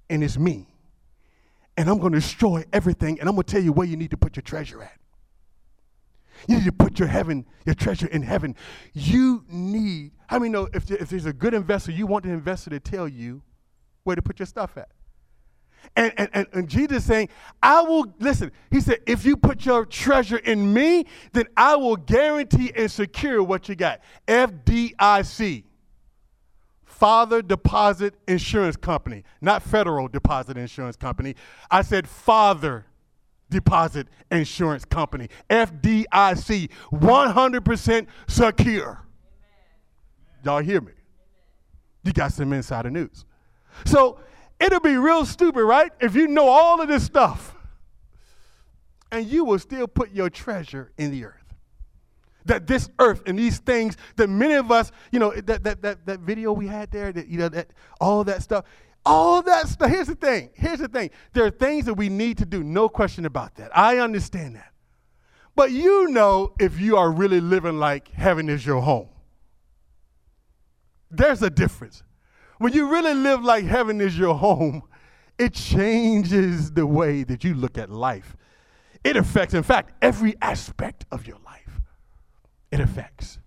[0.09, 0.69] and it's me.
[1.77, 4.11] And I'm going to destroy everything, and I'm going to tell you where you need
[4.13, 4.99] to put your treasure at.
[6.49, 8.57] You need to put your heaven, your treasure in heaven.
[8.93, 12.71] You need, how many know if, if there's a good investor, you want the investor
[12.71, 13.43] to tell you
[14.05, 14.89] where to put your stuff at?
[15.97, 17.29] And, and, and, and Jesus saying,
[17.63, 21.97] I will, listen, he said, if you put your treasure in me, then I will
[21.97, 24.01] guarantee and secure what you got.
[24.27, 25.65] FDIC.
[26.85, 31.35] Father Deposit Insurance Company, not Federal Deposit Insurance Company.
[31.69, 32.87] I said Father
[33.51, 39.07] Deposit Insurance Company, FDIC, 100% secure.
[40.45, 40.93] Y'all hear me?
[42.05, 43.25] You got some insider news.
[43.87, 44.19] So
[44.61, 45.93] It'll be real stupid, right?
[46.01, 47.55] If you know all of this stuff
[49.11, 51.41] and you will still put your treasure in the earth.
[52.47, 56.05] That this earth and these things that many of us, you know, that, that, that,
[56.07, 57.69] that video we had there, that, you know, that,
[58.01, 58.65] all that stuff,
[59.07, 59.91] all that stuff.
[59.91, 60.51] Here's the thing.
[60.55, 61.11] Here's the thing.
[61.33, 63.77] There are things that we need to do, no question about that.
[63.77, 64.73] I understand that.
[65.57, 69.09] But you know if you are really living like heaven is your home.
[71.11, 72.03] There's a difference.
[72.59, 74.83] When you really live like heaven is your home,
[75.39, 78.37] it changes the way that you look at life.
[79.03, 81.81] It affects, in fact, every aspect of your life.
[82.71, 83.39] It affects.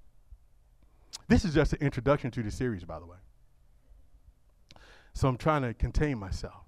[1.27, 3.17] This is just an introduction to the series, by the way.
[5.13, 6.63] So I'm trying to contain myself.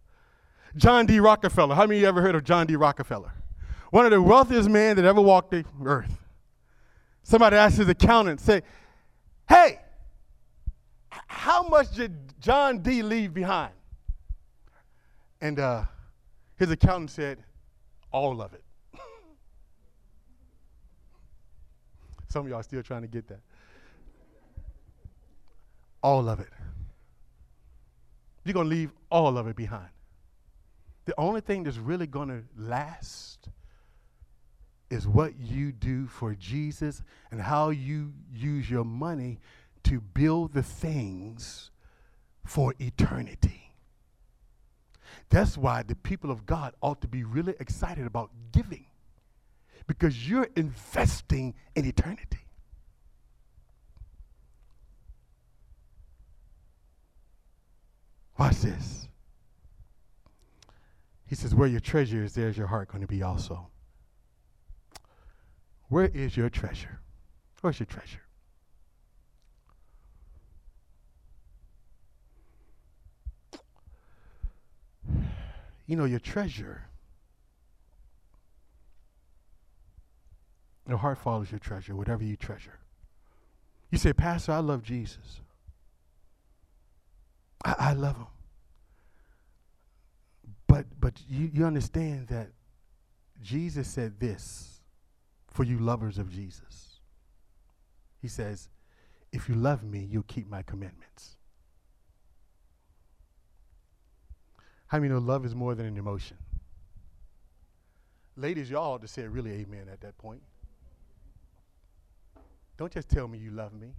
[0.76, 1.20] John D.
[1.20, 1.76] Rockefeller.
[1.76, 2.76] How many of you ever heard of John D.
[2.76, 3.32] Rockefeller?
[3.92, 6.18] One of the wealthiest men that ever walked the earth.
[7.24, 8.64] Somebody asked his accountant, say,
[9.48, 9.80] hey,
[11.28, 13.02] how much did John D.
[13.02, 13.74] leave behind?
[15.42, 15.84] And uh,
[16.58, 17.44] his accountant said,
[18.12, 18.64] all of it.
[22.30, 23.40] Some of y'all are still trying to get that.
[26.02, 26.50] All of it.
[28.44, 29.90] You're going to leave all of it behind.
[31.06, 33.50] The only thing that's really going to last
[34.90, 39.40] is what you do for Jesus and how you use your money
[39.84, 41.72] to build the things
[42.46, 43.74] for eternity.
[45.30, 48.86] That's why the people of God ought to be really excited about giving
[49.88, 52.46] because you're investing in eternity.
[58.38, 59.08] Watch this.
[61.28, 63.68] He says, Where your treasure is, there's your heart going to be also.
[65.90, 67.00] Where is your treasure?
[67.62, 68.22] Where's your treasure?
[75.90, 76.84] You know, your treasure.
[80.88, 82.78] Your heart follows your treasure, whatever you treasure.
[83.90, 85.42] You say, Pastor, I love Jesus.
[87.66, 88.28] I, I love him.
[90.68, 92.50] But but you, you understand that
[93.42, 94.82] Jesus said this
[95.48, 97.00] for you lovers of Jesus.
[98.22, 98.70] He says,
[99.32, 101.38] if you love me, you'll keep my commandments.
[104.90, 106.36] How many know love is more than an emotion?
[108.36, 110.42] Ladies, y'all ought to say really amen at that point.
[112.76, 113.94] Don't just tell me you love me.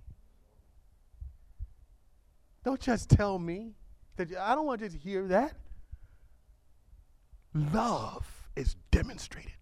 [2.65, 3.75] Don't just tell me
[4.17, 5.55] that I don't want to just hear that.
[7.55, 8.27] Love
[8.57, 9.53] is demonstrated.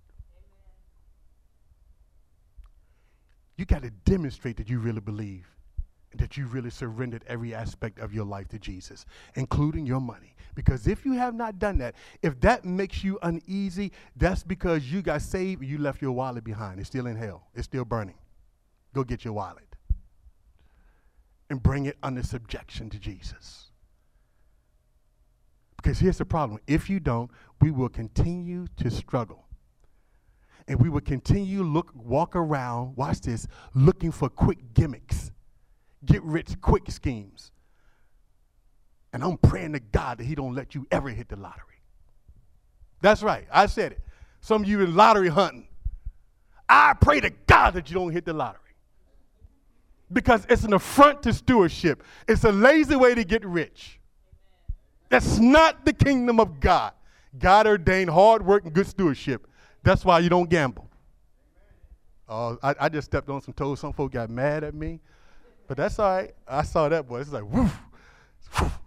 [3.57, 5.47] You got to demonstrate that you really believe
[6.15, 9.05] that you really surrendered every aspect of your life to Jesus,
[9.35, 10.35] including your money.
[10.55, 15.03] Because if you have not done that, if that makes you uneasy, that's because you
[15.03, 16.81] got saved and you left your wallet behind.
[16.81, 18.17] It's still in hell, it's still burning.
[18.95, 19.77] Go get your wallet
[21.51, 23.67] and bring it under subjection to Jesus.
[25.77, 27.31] Because here's the problem if you don't,
[27.61, 29.45] we will continue to struggle.
[30.67, 35.33] And we will continue look walk around, watch this, looking for quick gimmicks,
[36.05, 37.51] get rich quick schemes.
[39.13, 41.65] And I'm praying to God that He don't let you ever hit the lottery.
[43.01, 43.47] That's right.
[43.53, 44.01] I said it.
[44.41, 45.69] Some of you in lottery hunting.
[46.69, 48.61] I pray to God that you don't hit the lottery.
[50.13, 52.03] Because it's an affront to stewardship.
[52.27, 53.99] It's a lazy way to get rich.
[55.09, 56.93] That's not the kingdom of God.
[57.39, 59.47] God ordained hard work and good stewardship.
[59.83, 60.89] That's why you don't gamble.
[62.29, 63.81] Uh, I, I, just stepped on some toes.
[63.81, 65.01] Some folk got mad at me.
[65.69, 66.35] But that's all right.
[66.49, 67.21] I saw that boy.
[67.21, 67.79] It's like, woof,
[68.59, 68.79] woof.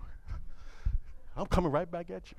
[1.37, 2.37] I'm coming right back at you.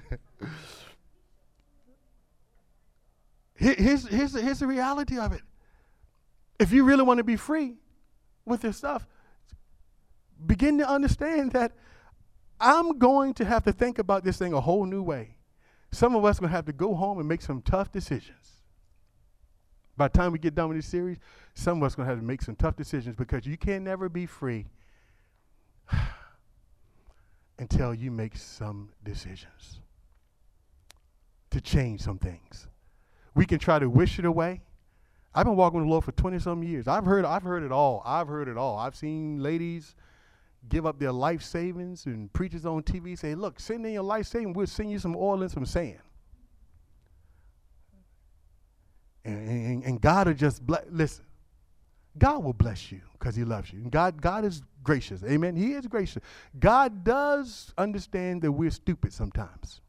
[3.54, 5.42] here's, here's, here's the reality of it.
[6.58, 7.76] If you really want to be free
[8.44, 9.06] with your stuff,
[10.44, 11.72] begin to understand that
[12.60, 15.36] I'm going to have to think about this thing a whole new way.
[15.92, 18.51] Some of us are going to have to go home and make some tough decisions.
[20.02, 21.18] By the time we get done with this series,
[21.54, 23.84] some of us are going to have to make some tough decisions because you can
[23.84, 24.66] never be free
[27.60, 29.78] until you make some decisions
[31.50, 32.66] to change some things.
[33.36, 34.62] We can try to wish it away.
[35.36, 36.88] I've been walking with the Lord for 20 some years.
[36.88, 38.02] I've heard, I've heard it all.
[38.04, 38.78] I've heard it all.
[38.78, 39.94] I've seen ladies
[40.68, 44.26] give up their life savings and preachers on TV say, look, send in your life
[44.26, 46.00] savings, we'll send you some oil and some sand.
[49.24, 51.24] And, and, and God will just bless, listen,
[52.18, 53.80] God will bless you because he loves you.
[53.80, 55.22] And God, God is gracious.
[55.24, 55.56] Amen.
[55.56, 56.22] He is gracious.
[56.58, 59.80] God does understand that we're stupid sometimes.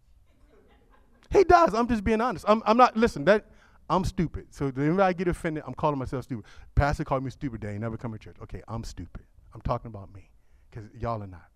[1.32, 1.74] He does.
[1.74, 2.46] I'm just being honest.
[2.48, 3.46] I'm, I'm not, listen, that
[3.90, 4.48] I'm stupid.
[4.52, 6.46] So if I get offended, I'm calling myself stupid.
[6.76, 8.38] Pastor called me stupid day, never come to church.
[8.44, 9.24] Okay, I'm stupid.
[9.54, 10.30] I'm talking about me
[10.70, 11.48] because y'all are not.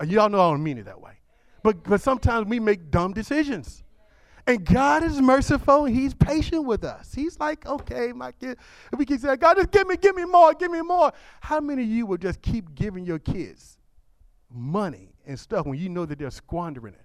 [0.00, 1.12] Uh, y'all know I don't mean it that way.
[1.62, 3.82] But, but sometimes we make dumb decisions.
[4.46, 7.12] And God is merciful He's patient with us.
[7.14, 8.58] He's like, okay, my kid.
[8.92, 11.12] If we keep saying, God, just give me, give me more, give me more.
[11.40, 13.78] How many of you will just keep giving your kids
[14.50, 17.04] money and stuff when you know that they're squandering it?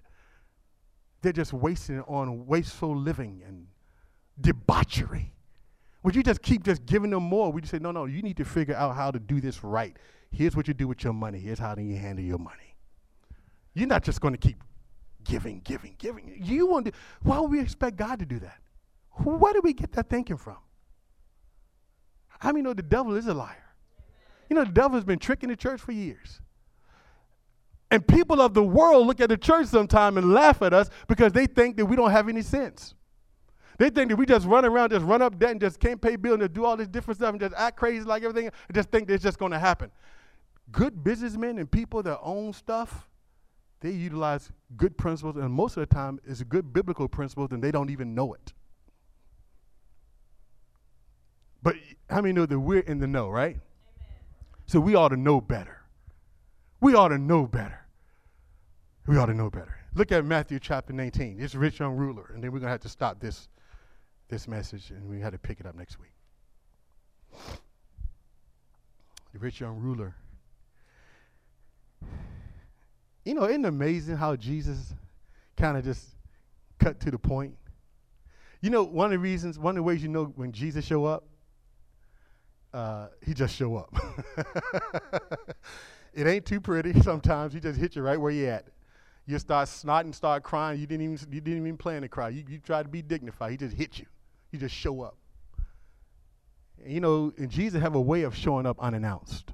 [1.22, 3.66] They're just wasting it on wasteful living and
[4.40, 5.32] debauchery.
[6.02, 7.52] Would you just keep just giving them more?
[7.52, 9.96] Would you say, no, no, you need to figure out how to do this right.
[10.30, 11.38] Here's what you do with your money.
[11.38, 12.76] Here's how you handle your money.
[13.74, 14.62] You're not just going to keep
[15.28, 16.38] giving, giving, giving.
[16.40, 18.58] You want to, why would we expect God to do that?
[19.24, 20.56] Where do we get that thinking from?
[22.38, 23.64] How many know the devil is a liar?
[24.48, 26.40] You know, the devil has been tricking the church for years.
[27.90, 31.32] And people of the world look at the church sometime and laugh at us because
[31.32, 32.94] they think that we don't have any sense.
[33.78, 36.16] They think that we just run around, just run up debt and just can't pay
[36.16, 38.90] bills and do all this different stuff and just act crazy like everything and just
[38.90, 39.90] think that it's just going to happen.
[40.72, 43.08] Good businessmen and people that own stuff,
[43.80, 47.70] they utilize good principles, and most of the time it's good biblical principles, and they
[47.70, 48.52] don't even know it.
[51.62, 51.76] But
[52.08, 53.56] how many know that we're in the know, right?
[53.56, 53.60] Amen.
[54.66, 55.82] So we ought to know better.
[56.80, 57.86] We ought to know better.
[59.06, 59.76] We ought to know better.
[59.94, 61.38] Look at Matthew chapter 19.
[61.40, 63.48] It's rich young ruler, and then we're gonna have to stop this
[64.28, 66.12] this message, and we had to pick it up next week.
[69.32, 70.16] The rich young ruler.
[73.26, 74.94] You know, isn't it amazing how Jesus
[75.56, 76.10] kind of just
[76.78, 77.56] cut to the point?
[78.60, 81.04] You know, one of the reasons, one of the ways you know when Jesus show
[81.06, 81.24] up,
[82.72, 83.92] uh, he just show up.
[86.14, 87.52] it ain't too pretty sometimes.
[87.52, 88.68] He just hit you right where you at.
[89.26, 90.78] You start snotting, start crying.
[90.78, 92.28] You didn't even you didn't even plan to cry.
[92.28, 93.50] You, you try to be dignified.
[93.50, 94.06] He just hit you.
[94.52, 95.16] He just show up.
[96.80, 99.50] And, you know, and Jesus have a way of showing up unannounced.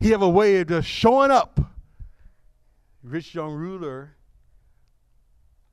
[0.00, 1.60] He have a way of just showing up.
[3.02, 4.14] Rich young ruler.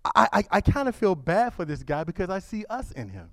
[0.03, 3.09] I, I, I kind of feel bad for this guy because I see us in
[3.09, 3.29] him.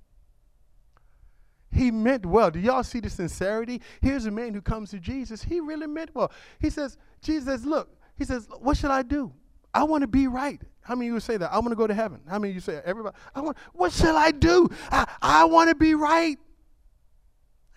[1.70, 2.50] He meant well.
[2.50, 3.80] Do y'all see the sincerity?
[4.00, 5.42] Here's a man who comes to Jesus.
[5.42, 6.30] He really meant well.
[6.60, 9.32] He says, Jesus, look, he says, what should I do?
[9.72, 10.60] I want to be right.
[10.82, 11.50] How many of you say that?
[11.52, 12.20] I want to go to heaven.
[12.28, 13.16] How many of you say everybody?
[13.34, 14.68] I want, what shall I do?
[14.90, 16.38] I, I want to be right.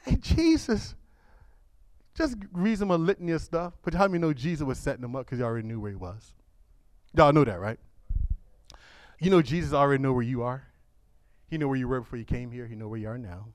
[0.03, 0.95] Hey, Jesus.
[2.15, 3.73] Just reads him a litany of stuff.
[3.83, 5.97] But how many know Jesus was setting them up because he already knew where he
[5.97, 6.33] was?
[7.13, 7.79] Y'all know that, right?
[9.19, 10.63] You know Jesus already know where you are.
[11.49, 12.67] He know where you were before you came here.
[12.67, 13.47] He know where you are now.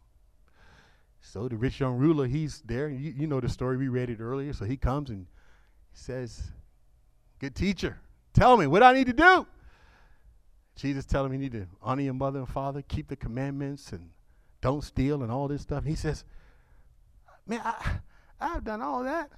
[1.21, 2.89] So the rich young ruler, he's there.
[2.89, 3.77] You, you know the story.
[3.77, 4.53] We read it earlier.
[4.53, 5.27] So he comes and
[5.93, 6.53] he says,
[7.39, 7.99] Good teacher,
[8.33, 9.47] tell me what I need to do.
[10.77, 14.11] Jesus tell him you need to honor your mother and father, keep the commandments, and
[14.63, 15.85] don't steal and all this stuff.
[15.85, 16.25] He says,
[17.47, 18.01] Man, I,
[18.41, 19.31] I've done all that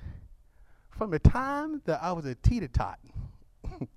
[0.91, 2.99] from the time that I was a teeter tot.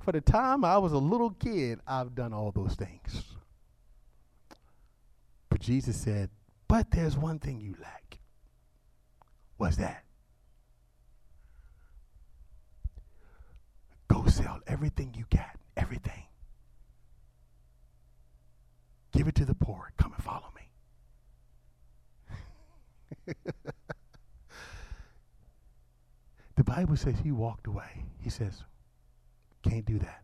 [0.00, 3.22] For the time I was a little kid, I've done all those things.
[5.48, 6.30] But Jesus said,
[6.66, 8.18] But there's one thing you lack.
[9.58, 10.02] What's that?
[14.08, 16.24] Go sell everything you got, everything.
[19.12, 19.92] Give it to the poor.
[19.98, 20.52] Come and follow
[23.26, 23.34] me.
[26.56, 28.04] the Bible says he walked away.
[28.20, 28.62] He says,
[29.62, 30.22] Can't do that.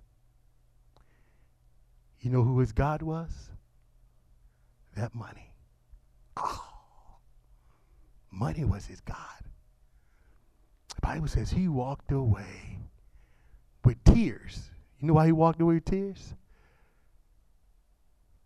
[2.21, 3.51] You know who his God was?
[4.97, 5.53] That money.
[6.37, 6.65] Oh,
[8.31, 9.17] money was his God.
[10.97, 12.79] The Bible says he walked away
[13.85, 14.71] with tears.
[15.01, 16.35] You know why he walked away with tears?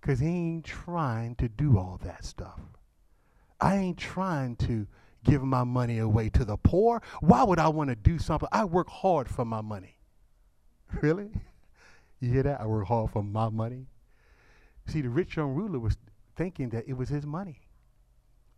[0.01, 2.61] Because he ain't trying to do all that stuff.
[3.61, 4.87] I ain't trying to
[5.25, 7.03] give my money away to the poor.
[7.21, 8.49] Why would I want to do something?
[8.53, 9.99] I work hard for my money.
[11.01, 11.31] Really?
[12.21, 12.61] You hear that?
[12.61, 13.87] I work hard for my money.
[14.87, 15.97] See, the rich young ruler was
[16.37, 17.63] thinking that it was his money.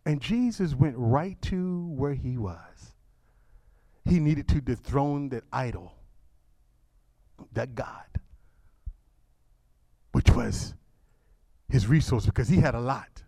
[0.05, 2.93] And Jesus went right to where he was.
[4.03, 5.93] He needed to dethrone that idol,
[7.53, 8.05] that God,
[10.11, 10.75] which was
[11.69, 13.23] his resource because he had a lot.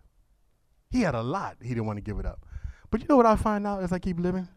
[0.90, 1.56] He had a lot.
[1.60, 2.46] He didn't want to give it up.
[2.90, 4.48] But you know what I find out as I keep living?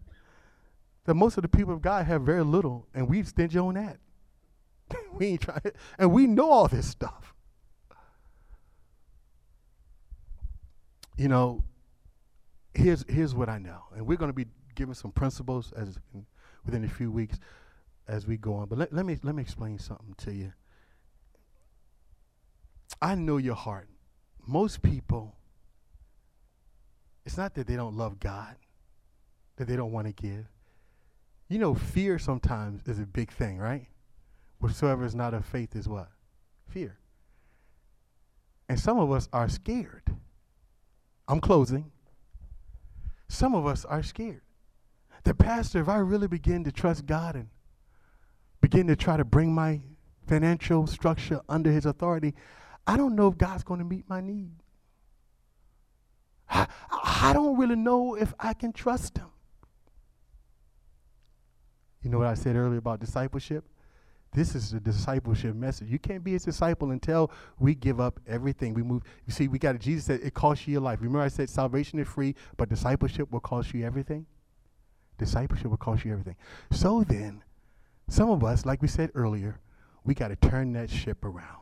[1.06, 3.98] That most of the people of God have very little, and we stingy on that.
[5.14, 5.62] we ain't trying,
[5.98, 7.34] and we know all this stuff.
[11.18, 11.64] You know,
[12.74, 16.26] here's here's what I know, and we're going to be giving some principles as in,
[16.66, 17.40] within a few weeks
[18.08, 18.68] as we go on.
[18.68, 20.54] But let, let me let me explain something to you.
[23.02, 23.88] I know your heart.
[24.46, 25.36] Most people,
[27.32, 28.58] it's not that they don't love God,
[29.56, 30.48] that they don't want to give.
[31.48, 33.88] You know, fear sometimes is a big thing, right?
[34.60, 36.10] Whatsoever is not of faith is what?
[36.68, 36.98] Fear.
[38.68, 40.14] And some of us are scared.
[41.30, 41.94] I'm closing.
[43.30, 44.42] Some of us are scared.
[45.24, 47.48] The pastor, if I really begin to trust God and
[48.60, 49.80] begin to try to bring my
[50.28, 52.36] financial structure under his authority,
[52.86, 54.52] I don't know if God's going to meet my need.
[56.52, 59.28] I, I don't really know if I can trust him.
[62.04, 63.64] You know what I said earlier about discipleship?
[64.34, 65.89] This is the discipleship message.
[65.89, 68.74] You can't be a disciple until we give up everything.
[68.74, 69.04] We move.
[69.26, 69.78] You see, we got.
[69.80, 70.99] Jesus said it costs you your life.
[71.02, 74.26] Remember, I said salvation is free, but discipleship will cost you everything.
[75.18, 76.38] Discipleship will cost you everything.
[76.72, 77.43] So then,
[78.08, 79.60] some of us, like we said earlier,
[80.06, 81.62] we got to turn that ship around.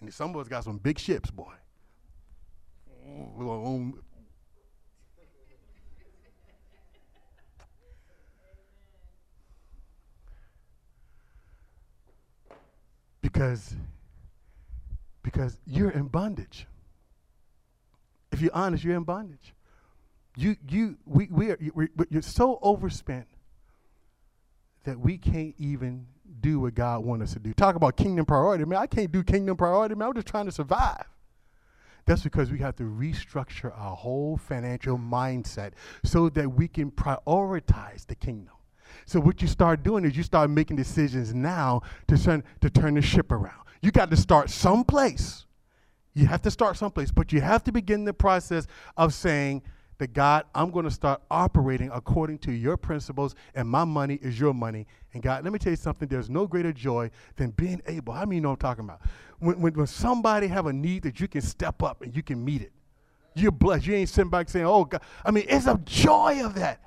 [0.00, 1.52] And some of us got some big ships, boy.
[13.20, 13.74] Because,
[15.22, 16.66] because you're in bondage.
[18.32, 19.54] If you're honest, you're in bondage.
[20.36, 23.26] You, you, we, we are, we, you're so overspent
[24.84, 26.06] that we can't even
[26.40, 27.52] do what God wants us to do.
[27.52, 28.64] Talk about kingdom priority.
[28.64, 29.94] Man, I can't do kingdom priority.
[29.94, 31.04] Man, I'm just trying to survive.
[32.06, 35.72] That's because we have to restructure our whole financial mindset
[36.04, 38.54] so that we can prioritize the kingdom.
[39.04, 42.94] So what you start doing is you start making decisions now to turn to turn
[42.94, 43.60] the ship around.
[43.82, 45.44] You got to start someplace.
[46.14, 48.66] You have to start someplace, but you have to begin the process
[48.96, 49.62] of saying
[49.98, 54.38] that God, I'm going to start operating according to your principles, and my money is
[54.38, 54.86] your money.
[55.12, 56.08] And God, let me tell you something.
[56.08, 58.12] There's no greater joy than being able.
[58.12, 59.00] How many you know what I'm talking about?
[59.40, 62.44] When, when, when somebody have a need that you can step up and you can
[62.44, 62.72] meet it,
[63.34, 63.86] you're blessed.
[63.86, 66.82] You ain't sitting back saying, "Oh God." I mean, it's a joy of that.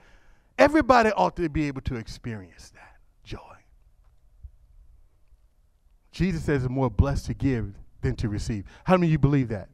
[0.58, 3.40] Everybody ought to be able to experience that joy.
[6.12, 8.66] Jesus says it's more blessed to give than to receive.
[8.84, 9.70] How many of you believe that?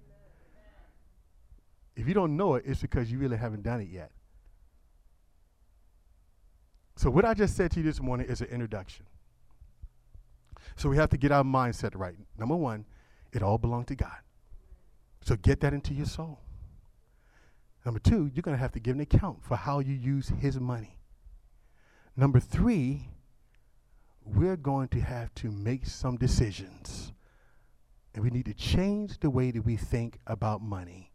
[1.97, 4.11] If you don't know it, it's because you really haven't done it yet.
[6.95, 9.05] So, what I just said to you this morning is an introduction.
[10.75, 12.15] So, we have to get our mindset right.
[12.37, 12.85] Number one,
[13.33, 14.17] it all belongs to God.
[15.21, 16.39] So, get that into your soul.
[17.83, 20.59] Number two, you're going to have to give an account for how you use His
[20.59, 20.99] money.
[22.15, 23.09] Number three,
[24.23, 27.11] we're going to have to make some decisions.
[28.13, 31.06] And we need to change the way that we think about money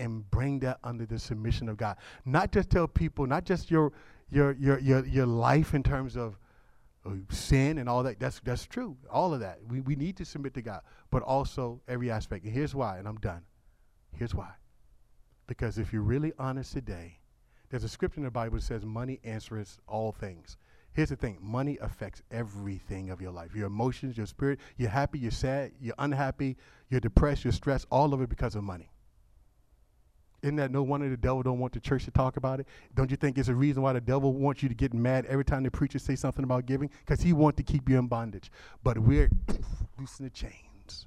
[0.00, 1.96] and bring that under the submission of God.
[2.24, 3.92] Not just tell people, not just your
[4.30, 6.38] your your your, your life in terms of
[7.06, 8.18] uh, sin and all that.
[8.18, 8.96] That's that's true.
[9.10, 9.60] All of that.
[9.68, 10.80] We we need to submit to God,
[11.10, 12.44] but also every aspect.
[12.44, 13.42] And here's why, and I'm done.
[14.16, 14.50] Here's why.
[15.46, 17.18] Because if you're really honest today,
[17.68, 20.56] there's a scripture in the Bible that says money answers all things.
[20.92, 24.58] Here's the thing money affects everything of your life your emotions, your spirit.
[24.76, 26.56] You're happy, you're sad, you're unhappy,
[26.88, 28.90] you're depressed, you're stressed, all of it because of money.
[30.42, 32.66] Isn't that no wonder the devil don't want the church to talk about it?
[32.94, 35.44] Don't you think it's a reason why the devil wants you to get mad every
[35.44, 36.90] time the preacher say something about giving?
[37.04, 38.50] Because he wants to keep you in bondage.
[38.82, 39.30] But we're
[39.98, 41.06] loosen the chains.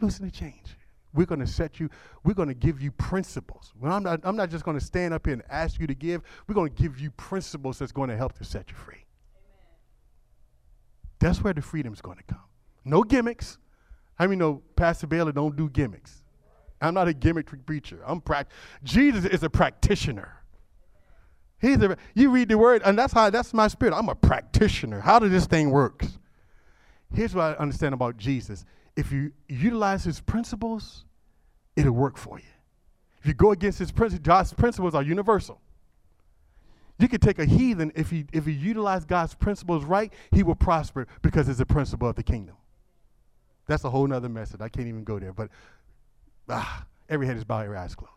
[0.00, 0.76] Loosen the chains.
[1.12, 1.90] We're going to set you,
[2.24, 3.72] we're going to give you principles.
[3.80, 5.94] Well, I'm not, I'm not just going to stand up here and ask you to
[5.94, 6.22] give.
[6.48, 8.94] We're going to give you principles that's going to help to set you free.
[8.94, 9.76] Amen.
[11.20, 12.42] That's where the freedom's going to come.
[12.84, 13.58] No gimmicks.
[14.18, 16.23] I mean, no, Pastor Bailey don't do gimmicks.
[16.80, 18.00] I'm not a gimmick preacher.
[18.06, 18.50] I'm prac-
[18.82, 20.40] Jesus is a practitioner.
[21.60, 23.94] He's a, you read the word, and that's how that's my spirit.
[23.94, 25.00] I'm a practitioner.
[25.00, 26.04] How does this thing work?
[27.14, 28.64] Here's what I understand about Jesus.
[28.96, 31.04] If you utilize his principles,
[31.76, 32.44] it'll work for you.
[33.20, 35.60] If you go against his principles, God's principles are universal.
[36.98, 40.54] You can take a heathen, if he if he utilize God's principles right, he will
[40.54, 42.56] prosper because it's a principle of the kingdom.
[43.66, 44.60] That's a whole nother message.
[44.60, 45.32] I can't even go there.
[45.32, 45.48] But
[46.48, 48.12] Ah, every head is bowed, every eyes closed.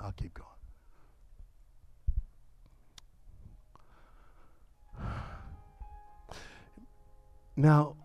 [0.00, 0.48] I'll keep going.
[7.56, 7.96] Now,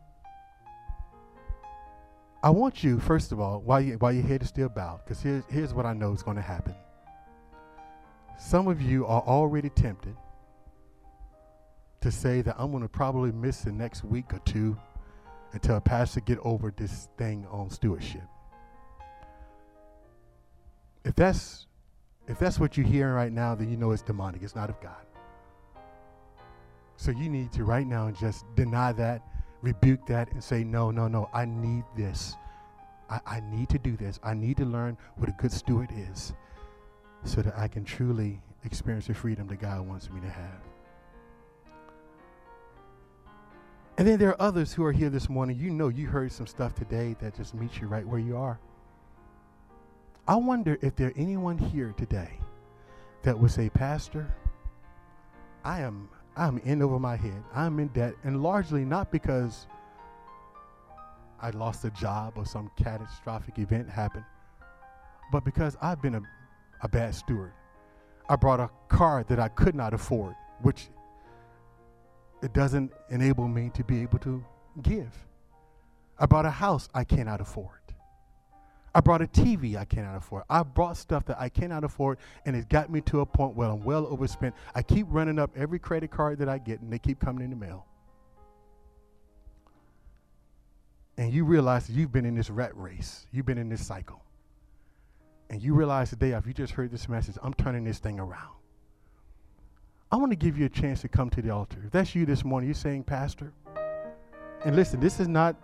[2.43, 5.21] I want you, first of all, while, you, while your head is still bowed, because
[5.21, 6.75] here's, here's what I know is going to happen.
[8.37, 10.15] Some of you are already tempted
[12.01, 14.77] to say that I'm going to probably miss the next week or two
[15.53, 18.21] until a pastor get over this thing on stewardship.
[21.07, 21.67] If that's
[22.27, 24.43] if that's what you're hearing right now, then you know it's demonic.
[24.43, 25.05] It's not of God.
[26.97, 29.21] So you need to right now just deny that,
[29.61, 32.35] rebuke that, and say, no, no, no, I need this.
[33.09, 34.19] I, I need to do this.
[34.21, 36.33] I need to learn what a good steward is
[37.23, 40.61] so that I can truly experience the freedom that God wants me to have.
[43.97, 45.57] And then there are others who are here this morning.
[45.57, 48.59] You know, you heard some stuff today that just meets you right where you are.
[50.27, 52.39] I wonder if there anyone here today
[53.23, 54.27] that would say, Pastor,
[55.63, 57.43] I am I'm in over my head.
[57.55, 59.67] I'm in debt, and largely not because
[61.41, 64.25] I lost a job or some catastrophic event happened,
[65.31, 66.21] but because I've been a,
[66.81, 67.53] a bad steward.
[68.29, 70.89] I brought a car that I could not afford, which
[72.43, 74.43] it doesn't enable me to be able to
[74.83, 75.13] give.
[76.19, 77.76] I bought a house I cannot afford.
[78.97, 80.41] I brought a TV I cannot afford.
[80.49, 82.17] I brought stuff that I cannot afford,
[82.47, 84.55] and it got me to a point where I'm well overspent.
[84.73, 87.51] I keep running up every credit card that I get, and they keep coming in
[87.51, 87.85] the mail.
[91.15, 94.23] And you realize you've been in this rat race, you've been in this cycle.
[95.51, 98.55] And you realize today, if you just heard this message, I'm turning this thing around.
[100.11, 101.77] I want to give you a chance to come to the altar.
[101.85, 103.53] If that's you this morning, you're saying, Pastor,
[104.65, 105.55] and listen, this is not,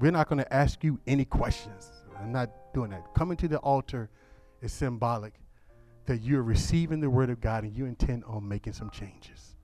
[0.00, 1.90] we're not going to ask you any questions.
[2.24, 3.12] I'm not doing that.
[3.14, 4.08] Coming to the altar
[4.62, 5.34] is symbolic
[6.06, 9.56] that you're receiving the word of God and you intend on making some changes.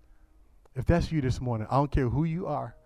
[0.74, 2.76] If that's you this morning, I don't care who you are.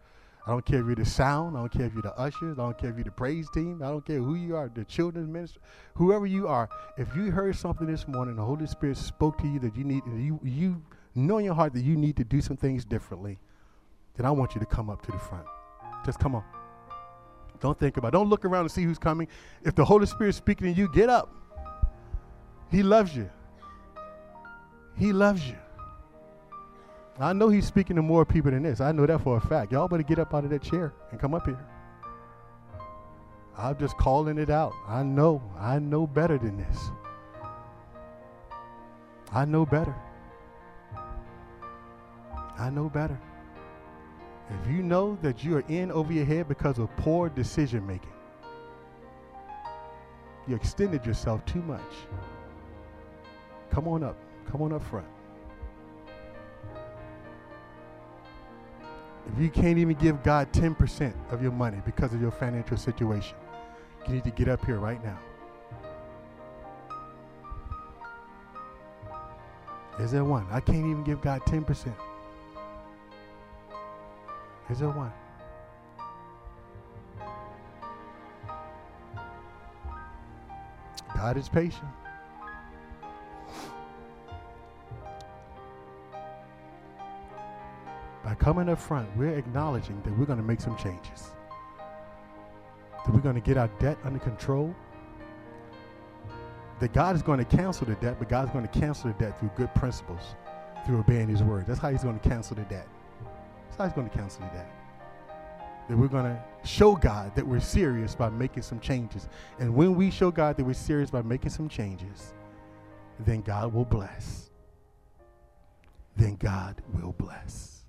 [0.46, 1.56] I don't care if you're the sound.
[1.56, 2.58] I don't care if you're the ushers.
[2.58, 3.82] I don't care if you're the praise team.
[3.82, 5.58] I don't care who you are, the children's minister,
[5.94, 6.68] whoever you are.
[6.96, 10.02] If you heard something this morning, the Holy Spirit spoke to you that you need,
[10.14, 10.82] you you
[11.16, 13.38] know in your heart that you need to do some things differently,
[14.16, 15.46] then I want you to come up to the front.
[16.04, 16.44] Just come on.
[17.64, 18.10] Don't think about it.
[18.12, 19.26] Don't look around and see who's coming.
[19.62, 21.34] If the Holy Spirit is speaking to you, get up.
[22.70, 23.30] He loves you.
[24.98, 25.56] He loves you.
[27.18, 28.82] I know he's speaking to more people than this.
[28.82, 29.72] I know that for a fact.
[29.72, 31.58] Y'all better get up out of that chair and come up here.
[33.56, 34.74] I'm just calling it out.
[34.86, 35.42] I know.
[35.58, 36.78] I know better than this.
[39.32, 39.94] I know better.
[42.58, 43.18] I know better.
[44.50, 48.12] If you know that you are in over your head because of poor decision making,
[50.46, 51.80] you extended yourself too much.
[53.70, 54.16] Come on up.
[54.50, 55.06] Come on up front.
[59.32, 63.36] If you can't even give God 10% of your money because of your financial situation,
[64.06, 65.18] you need to get up here right now.
[69.98, 70.46] Is there one?
[70.50, 71.94] I can't even give God 10%.
[74.74, 75.12] Is there one?
[81.14, 81.84] God is patient.
[88.24, 91.30] By coming up front, we're acknowledging that we're going to make some changes.
[93.06, 94.74] That we're going to get our debt under control.
[96.80, 99.38] That God is going to cancel the debt, but God's going to cancel the debt
[99.38, 100.34] through good principles,
[100.84, 101.64] through obeying His word.
[101.68, 102.88] That's how He's going to cancel the debt.
[103.76, 104.70] How He's going to counsel you that.
[105.88, 109.28] That we're going to show God that we're serious by making some changes.
[109.58, 112.32] And when we show God that we're serious by making some changes,
[113.20, 114.50] then God will bless.
[116.16, 117.84] Then God will bless.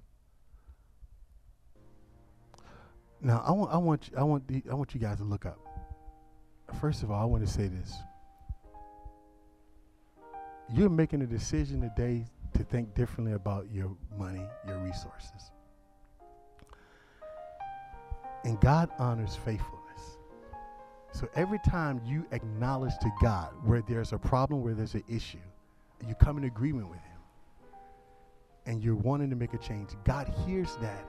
[3.22, 5.60] Now, I want, I want, I want, the, I want you guys to look up.
[6.80, 7.94] First of all, I want to say this.
[10.74, 15.52] You're making a decision today to think differently about your money, your resources.
[18.46, 20.18] And God honors faithfulness.
[21.12, 25.38] So every time you acknowledge to God where there's a problem, where there's an issue,
[26.08, 27.18] you come in agreement with Him,
[28.66, 31.06] and you're wanting to make a change, God hears that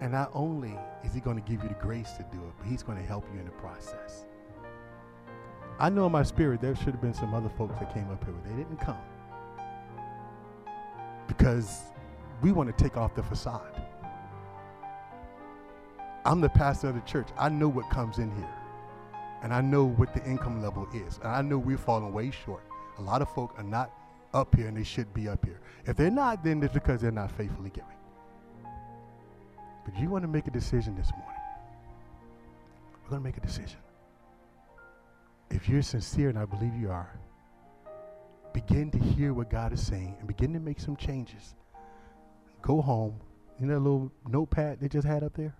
[0.00, 0.74] and not only
[1.04, 3.04] is he going to give you the grace to do it, but he's going to
[3.04, 4.26] help you in the process.
[5.78, 8.22] I know in my spirit there should have been some other folks that came up
[8.24, 8.98] here, but they didn't come.
[11.26, 11.82] Because
[12.42, 13.82] we want to take off the facade.
[16.26, 17.28] I'm the pastor of the church.
[17.38, 18.50] I know what comes in here.
[19.44, 21.18] And I know what the income level is.
[21.22, 22.64] And I know we're falling way short.
[22.98, 23.92] A lot of folk are not
[24.34, 25.60] up here and they should be up here.
[25.84, 27.90] If they're not, then it's because they're not faithfully giving.
[29.84, 31.40] But you want to make a decision this morning.
[33.04, 33.78] We're going to make a decision.
[35.48, 37.20] If you're sincere, and I believe you are,
[38.52, 41.54] begin to hear what God is saying and begin to make some changes.
[42.62, 43.14] Go home.
[43.60, 45.54] You know that little notepad they just had up there?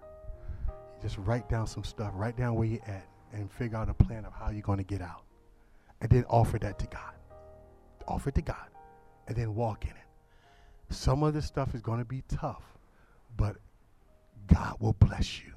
[1.06, 4.24] Just write down some stuff, write down where you're at, and figure out a plan
[4.24, 5.22] of how you're going to get out.
[6.00, 7.14] And then offer that to God.
[8.08, 8.66] Offer it to God.
[9.28, 9.96] And then walk in it.
[10.90, 12.64] Some of this stuff is going to be tough,
[13.36, 13.56] but
[14.48, 15.52] God will bless you.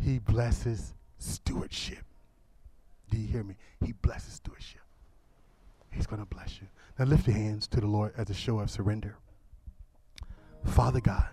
[0.00, 2.04] He blesses stewardship.
[3.10, 3.54] Do you hear me?
[3.84, 4.80] He blesses stewardship.
[5.92, 6.66] He's going to bless you.
[6.98, 9.16] Now lift your hands to the Lord as a show of surrender.
[10.64, 11.28] Father God,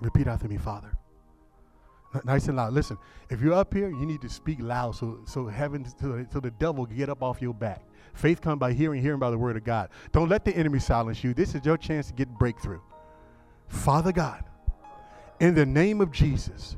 [0.00, 0.92] repeat after me, Father.
[2.24, 2.72] Nice and loud.
[2.72, 2.98] Listen,
[3.30, 6.50] if you're up here, you need to speak loud so so heaven so, so the
[6.52, 7.82] devil get up off your back.
[8.14, 9.90] Faith comes by hearing, hearing by the word of God.
[10.12, 11.34] Don't let the enemy silence you.
[11.34, 12.80] This is your chance to get breakthrough.
[13.68, 14.44] Father God,
[15.40, 16.76] in the name of Jesus,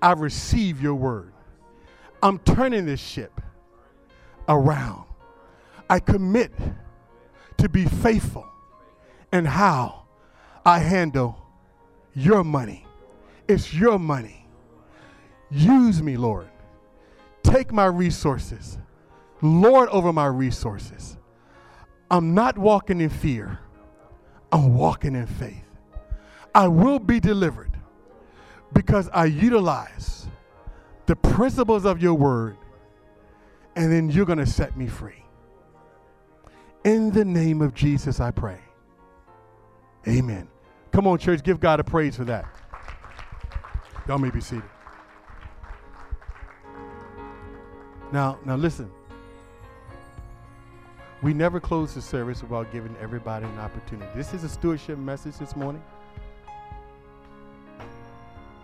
[0.00, 1.32] I receive your word.
[2.22, 3.40] I'm turning this ship
[4.48, 5.04] around.
[5.90, 6.52] I commit
[7.58, 8.46] to be faithful
[9.32, 10.04] in how
[10.64, 11.38] I handle
[12.14, 12.86] your money.
[13.46, 14.47] It's your money.
[15.50, 16.48] Use me, Lord.
[17.42, 18.78] Take my resources.
[19.40, 21.16] Lord over my resources.
[22.10, 23.58] I'm not walking in fear.
[24.52, 25.64] I'm walking in faith.
[26.54, 27.76] I will be delivered
[28.72, 30.26] because I utilize
[31.06, 32.56] the principles of your word,
[33.76, 35.24] and then you're going to set me free.
[36.84, 38.58] In the name of Jesus, I pray.
[40.06, 40.48] Amen.
[40.90, 42.46] Come on, church, give God a praise for that.
[44.06, 44.64] Y'all may be seated.
[48.12, 48.90] Now, now listen.
[51.20, 54.08] We never close the service without giving everybody an opportunity.
[54.14, 55.82] This is a stewardship message this morning.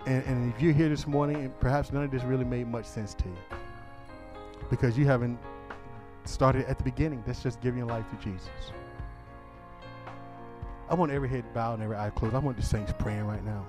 [0.06, 2.84] And, and if you're here this morning, and perhaps none of this really made much
[2.84, 3.36] sense to you
[4.70, 5.38] because you haven't
[6.24, 7.22] started at the beginning.
[7.26, 8.48] That's just giving your life to Jesus.
[10.88, 12.34] I want every head bowed and every eye closed.
[12.34, 13.66] I want the saints praying right now.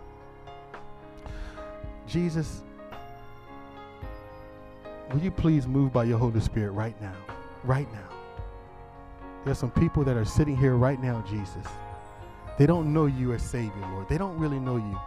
[2.08, 2.62] Jesus,
[5.12, 7.16] will you please move by your Holy Spirit right now?
[7.64, 8.10] Right now.
[9.44, 11.66] There's some people that are sitting here right now, Jesus.
[12.58, 14.10] They don't know you as Savior, Lord.
[14.10, 15.00] They don't really know you.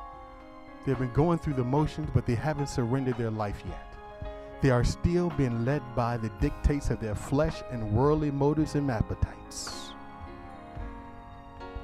[0.86, 3.84] They've been going through the motions, but they haven't surrendered their life yet.
[4.60, 8.90] They are still being led by the dictates of their flesh and worldly motives and
[8.90, 9.92] appetites.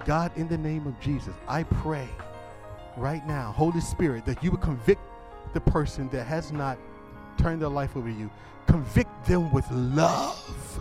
[0.05, 2.09] God, in the name of Jesus, I pray
[2.97, 5.01] right now, Holy Spirit, that you would convict
[5.55, 6.79] the person that has not
[7.39, 8.31] turned their life over to you.
[8.67, 10.81] Convict them with love.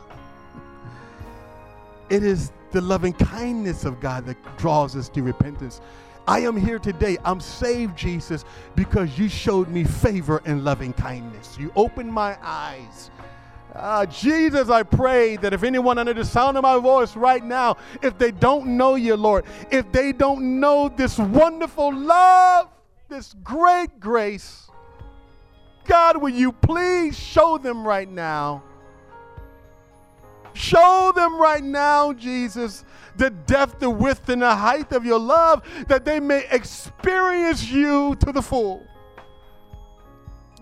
[2.09, 5.81] It is the loving kindness of God that draws us to repentance.
[6.27, 7.17] I am here today.
[7.25, 8.45] I'm saved, Jesus,
[8.75, 11.57] because you showed me favor and loving kindness.
[11.59, 13.11] You opened my eyes
[13.75, 17.77] Uh, Jesus, I pray that if anyone under the sound of my voice right now,
[18.03, 22.69] if they don't know you, Lord, if they don't know this wonderful love,
[23.09, 24.69] this great grace,
[25.86, 28.63] God, will you please show them right now?
[30.53, 32.86] Show them right now, Jesus,
[33.17, 38.15] the depth, the width, and the height of your love, that they may experience you
[38.19, 38.86] to the full.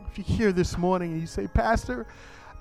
[0.07, 2.07] If you're here this morning and you say, Pastor,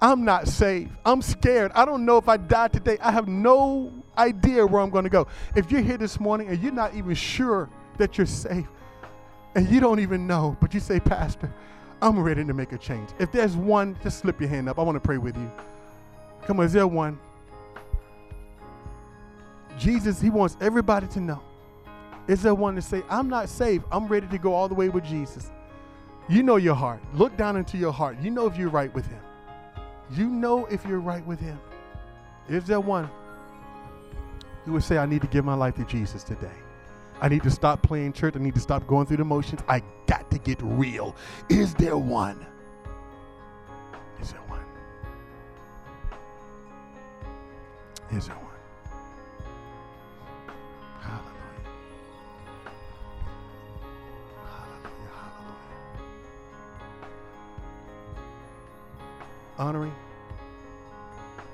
[0.02, 0.92] I'm not saved.
[1.04, 1.72] I'm scared.
[1.74, 2.96] I don't know if I die today.
[3.00, 5.26] I have no idea where I'm going to go.
[5.54, 8.66] If you're here this morning and you're not even sure that you're safe,
[9.54, 11.52] and you don't even know, but you say, Pastor,
[12.02, 13.10] I'm ready to make a change.
[13.18, 14.78] If there's one, just slip your hand up.
[14.78, 15.50] I want to pray with you.
[16.46, 17.18] Come on, is there one?
[19.78, 21.42] Jesus, He wants everybody to know.
[22.26, 23.84] Is there one to say, I'm not saved.
[23.90, 25.50] I'm ready to go all the way with Jesus?
[26.28, 27.00] You know your heart.
[27.14, 28.16] Look down into your heart.
[28.20, 29.20] You know if you're right with Him.
[30.12, 31.58] You know if you're right with Him.
[32.48, 33.10] Is there one
[34.64, 36.48] who would say, I need to give my life to Jesus today?
[37.20, 38.34] I need to stop playing church.
[38.36, 39.60] I need to stop going through the motions.
[39.68, 41.14] I got to get real.
[41.48, 42.46] Is there one?
[44.20, 44.64] Is there one?
[48.12, 48.46] Is there one?
[51.00, 51.72] Hallelujah.
[54.46, 55.12] Hallelujah.
[55.14, 55.90] Hallelujah.
[59.58, 59.94] Honoring,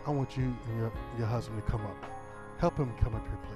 [0.07, 1.97] I want you and your, your husband to come up.
[2.59, 3.56] Help him come up here, please.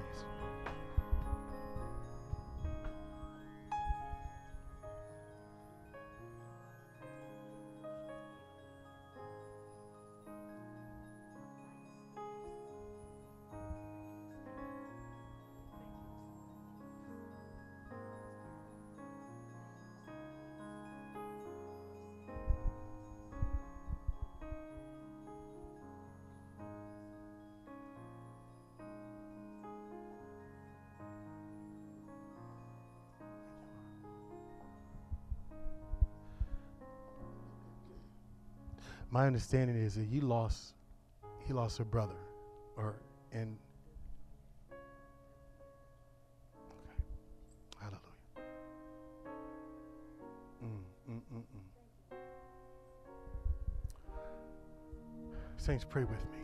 [39.11, 40.73] My understanding is that he lost
[41.45, 42.15] he lost a brother
[42.77, 42.95] or
[43.33, 43.57] and
[46.71, 47.03] okay.
[47.79, 47.99] hallelujah
[50.63, 52.15] mm, mm, mm, mm.
[55.57, 56.39] saints pray with me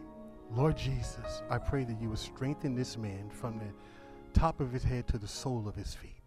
[0.52, 4.84] lord jesus i pray that you would strengthen this man from the top of his
[4.84, 6.27] head to the sole of his feet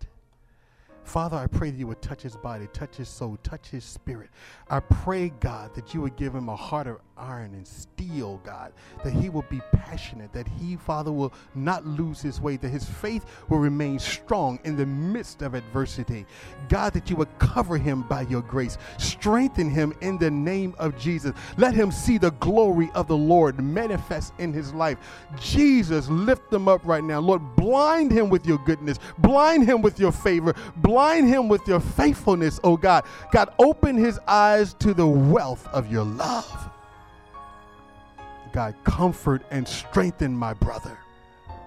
[1.04, 4.30] Father, I pray that you would touch his body, touch his soul, touch his spirit.
[4.68, 8.72] I pray, God, that you would give him a heart of iron and steel, God,
[9.04, 12.84] that he will be passionate, that he, Father, will not lose his way, that his
[12.84, 16.26] faith will remain strong in the midst of adversity.
[16.68, 20.96] God, that you would cover him by your grace, strengthen him in the name of
[20.98, 21.32] Jesus.
[21.56, 24.98] Let him see the glory of the Lord manifest in his life.
[25.38, 27.20] Jesus, lift him up right now.
[27.20, 31.80] Lord, blind him with your goodness, blind him with your favor, blind him with your
[31.80, 33.04] faithfulness, oh God.
[33.32, 36.70] God, open his eyes to the wealth of your love.
[38.52, 40.98] God, comfort and strengthen my brother.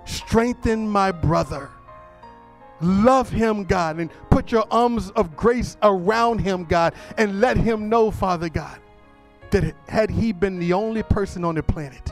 [0.05, 1.69] Strengthen my brother.
[2.81, 7.87] Love him, God, and put your arms of grace around him, God, and let him
[7.87, 8.79] know, Father God,
[9.51, 12.11] that had he been the only person on the planet,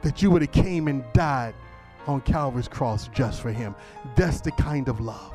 [0.00, 1.54] that you would have came and died
[2.06, 3.74] on Calvary's cross just for him.
[4.16, 5.34] That's the kind of love.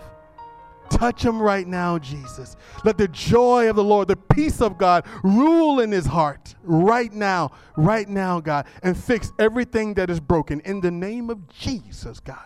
[0.93, 2.55] Touch him right now, Jesus.
[2.85, 7.11] Let the joy of the Lord, the peace of God rule in his heart right
[7.11, 12.19] now, right now, God, and fix everything that is broken in the name of Jesus,
[12.19, 12.45] God.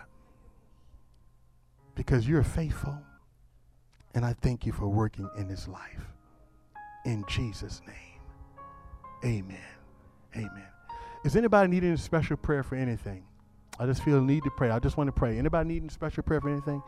[1.94, 2.98] Because you're faithful,
[4.14, 6.06] and I thank you for working in his life.
[7.04, 8.20] In Jesus' name,
[9.24, 9.58] amen.
[10.34, 10.68] Amen.
[11.24, 13.24] Is anybody needing a special prayer for anything?
[13.78, 14.70] I just feel a need to pray.
[14.70, 15.38] I just want to pray.
[15.38, 16.82] Anybody needing special prayer for anything?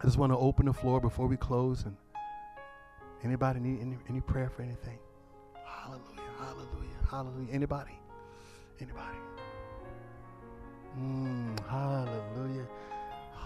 [0.00, 1.84] I just want to open the floor before we close.
[1.84, 1.96] And
[3.24, 4.98] anybody need any, any prayer for anything?
[5.64, 7.52] Hallelujah, hallelujah, hallelujah.
[7.52, 7.98] Anybody?
[8.80, 9.18] Anybody?
[10.98, 12.66] Mm, hallelujah,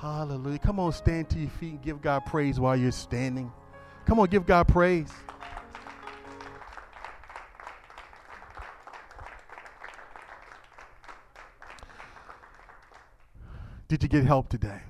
[0.01, 0.59] hallelujah.
[0.59, 3.53] Come on, stand to your feet and give God praise while you're standing.
[4.07, 5.13] Come on, give God praise.
[13.87, 14.81] Did you get help today?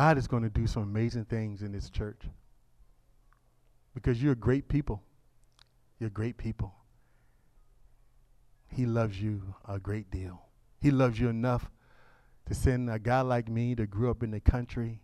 [0.00, 2.22] God is going to do some amazing things in this church
[3.92, 5.02] because you're great people.
[5.98, 6.72] You're great people.
[8.68, 10.40] He loves you a great deal.
[10.80, 11.70] He loves you enough
[12.46, 15.02] to send a guy like me that grew up in the country,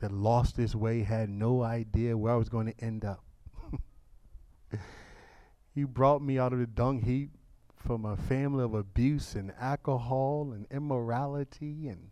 [0.00, 3.22] that lost his way, had no idea where I was going to end up.
[5.76, 7.30] he brought me out of the dung heap
[7.76, 12.10] from a family of abuse and alcohol and immorality and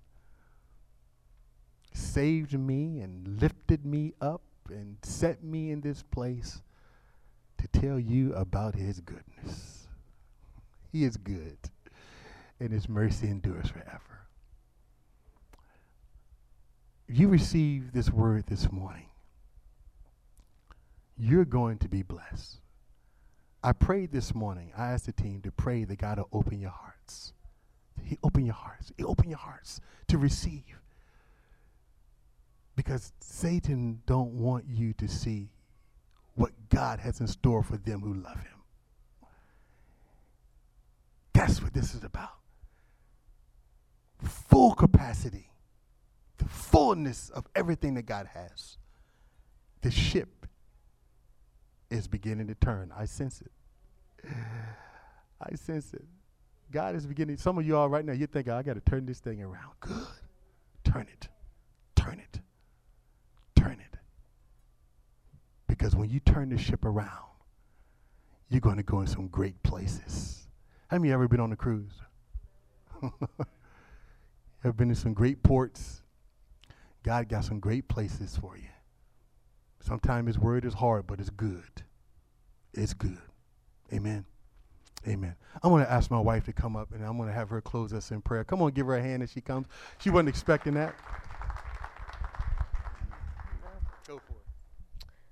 [1.98, 6.62] saved me and lifted me up and set me in this place
[7.58, 9.88] to tell you about his goodness.
[10.92, 11.58] He is good,
[12.60, 14.26] and his mercy endures forever.
[17.08, 19.06] You receive this word this morning.
[21.16, 22.60] You're going to be blessed.
[23.62, 24.72] I prayed this morning.
[24.76, 27.32] I asked the team to pray that God will open your hearts.
[28.04, 28.92] He open your hearts.
[28.96, 30.62] He open your hearts to receive.
[32.78, 35.50] Because Satan don't want you to see
[36.36, 39.28] what God has in store for them who love him.
[41.32, 42.36] That's what this is about.
[44.22, 45.50] Full capacity,
[46.36, 48.78] the fullness of everything that God has.
[49.80, 50.46] The ship
[51.90, 52.92] is beginning to turn.
[52.96, 53.50] I sense it.
[55.40, 56.04] I sense it.
[56.70, 57.38] God is beginning.
[57.38, 59.72] Some of you all right now, you're thinking, I got to turn this thing around.
[59.80, 60.06] Good.
[60.84, 61.26] Turn it.
[61.96, 62.40] Turn it.
[65.78, 67.24] Because when you turn the ship around,
[68.48, 70.48] you're going to go in some great places.
[70.88, 71.92] Have you ever been on a cruise?
[74.64, 76.02] Ever been in some great ports?
[77.04, 78.70] God got some great places for you.
[79.80, 81.84] Sometimes His word is hard, but it's good.
[82.74, 83.20] It's good.
[83.92, 84.24] Amen.
[85.06, 85.36] Amen.
[85.62, 87.60] I'm going to ask my wife to come up and I'm going to have her
[87.60, 88.42] close us in prayer.
[88.42, 89.68] Come on, give her a hand as she comes.
[89.98, 90.96] She wasn't expecting that.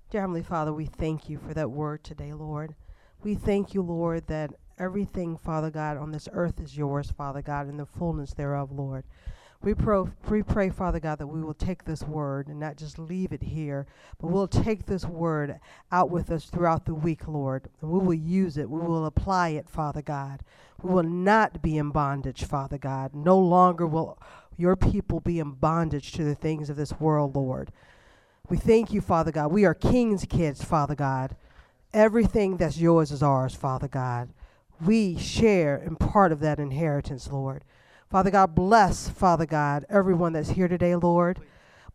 [0.09, 2.77] Dear Heavenly Father, we thank you for that word today, Lord.
[3.25, 7.67] We thank you, Lord, that everything, Father God, on this earth is yours, Father God,
[7.67, 9.03] and the fullness thereof, Lord.
[9.63, 13.01] We, pro- we pray, Father God, that we will take this word and not just
[13.01, 13.89] leave it here,
[14.21, 15.59] but we'll take this word
[15.91, 17.69] out with us throughout the week, Lord.
[17.81, 18.71] And we will use it.
[18.71, 20.43] We will apply it, Father God.
[20.83, 23.13] We will not be in bondage, Father God.
[23.13, 24.21] No longer will
[24.57, 27.73] your people be in bondage to the things of this world, Lord.
[28.49, 29.51] We thank you, Father God.
[29.51, 31.35] We are king's kids, Father God.
[31.93, 34.29] Everything that's yours is ours, Father God.
[34.85, 37.65] We share in part of that inheritance, Lord.
[38.09, 41.41] Father God, bless, Father God, everyone that's here today, Lord.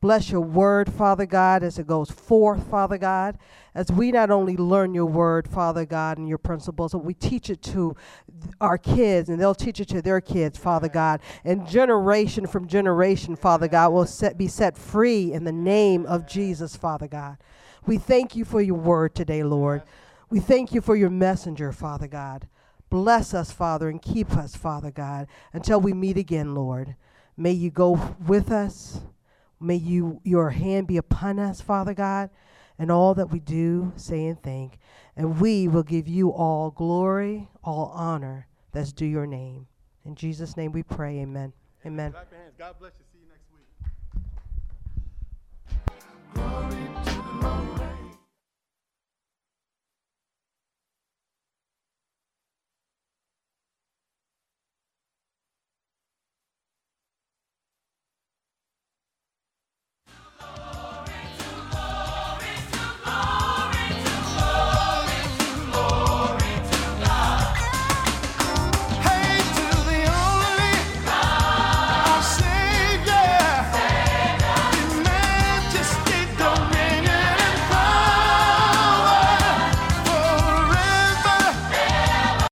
[0.02, 3.38] Bless your word, Father God, as it goes forth, Father God,
[3.76, 7.52] as we not only learn your word, Father God, and your principles, but we teach
[7.52, 7.96] it to
[8.60, 11.22] our kids, and they'll teach it to their kids, Father God.
[11.46, 16.28] And generation from generation, Father God, will set, be set free in the name of
[16.28, 17.38] Jesus, Father God.
[17.86, 19.84] We thank you for your word today, Lord.
[20.32, 22.48] We thank you for your messenger, Father God.
[22.90, 26.96] Bless us, Father, and keep us, Father God, until we meet again, Lord.
[27.38, 29.02] May you go with us.
[29.62, 32.30] May you your hand be upon us, Father God,
[32.80, 34.80] and all that we do, say, and think.
[35.16, 39.68] And we will give you all glory, all honor that's due your name.
[40.06, 41.20] In Jesus' name we pray.
[41.20, 41.54] Amen.
[41.86, 42.14] Amen.
[42.58, 43.06] God bless you.
[43.12, 43.46] See you next
[47.76, 47.81] week.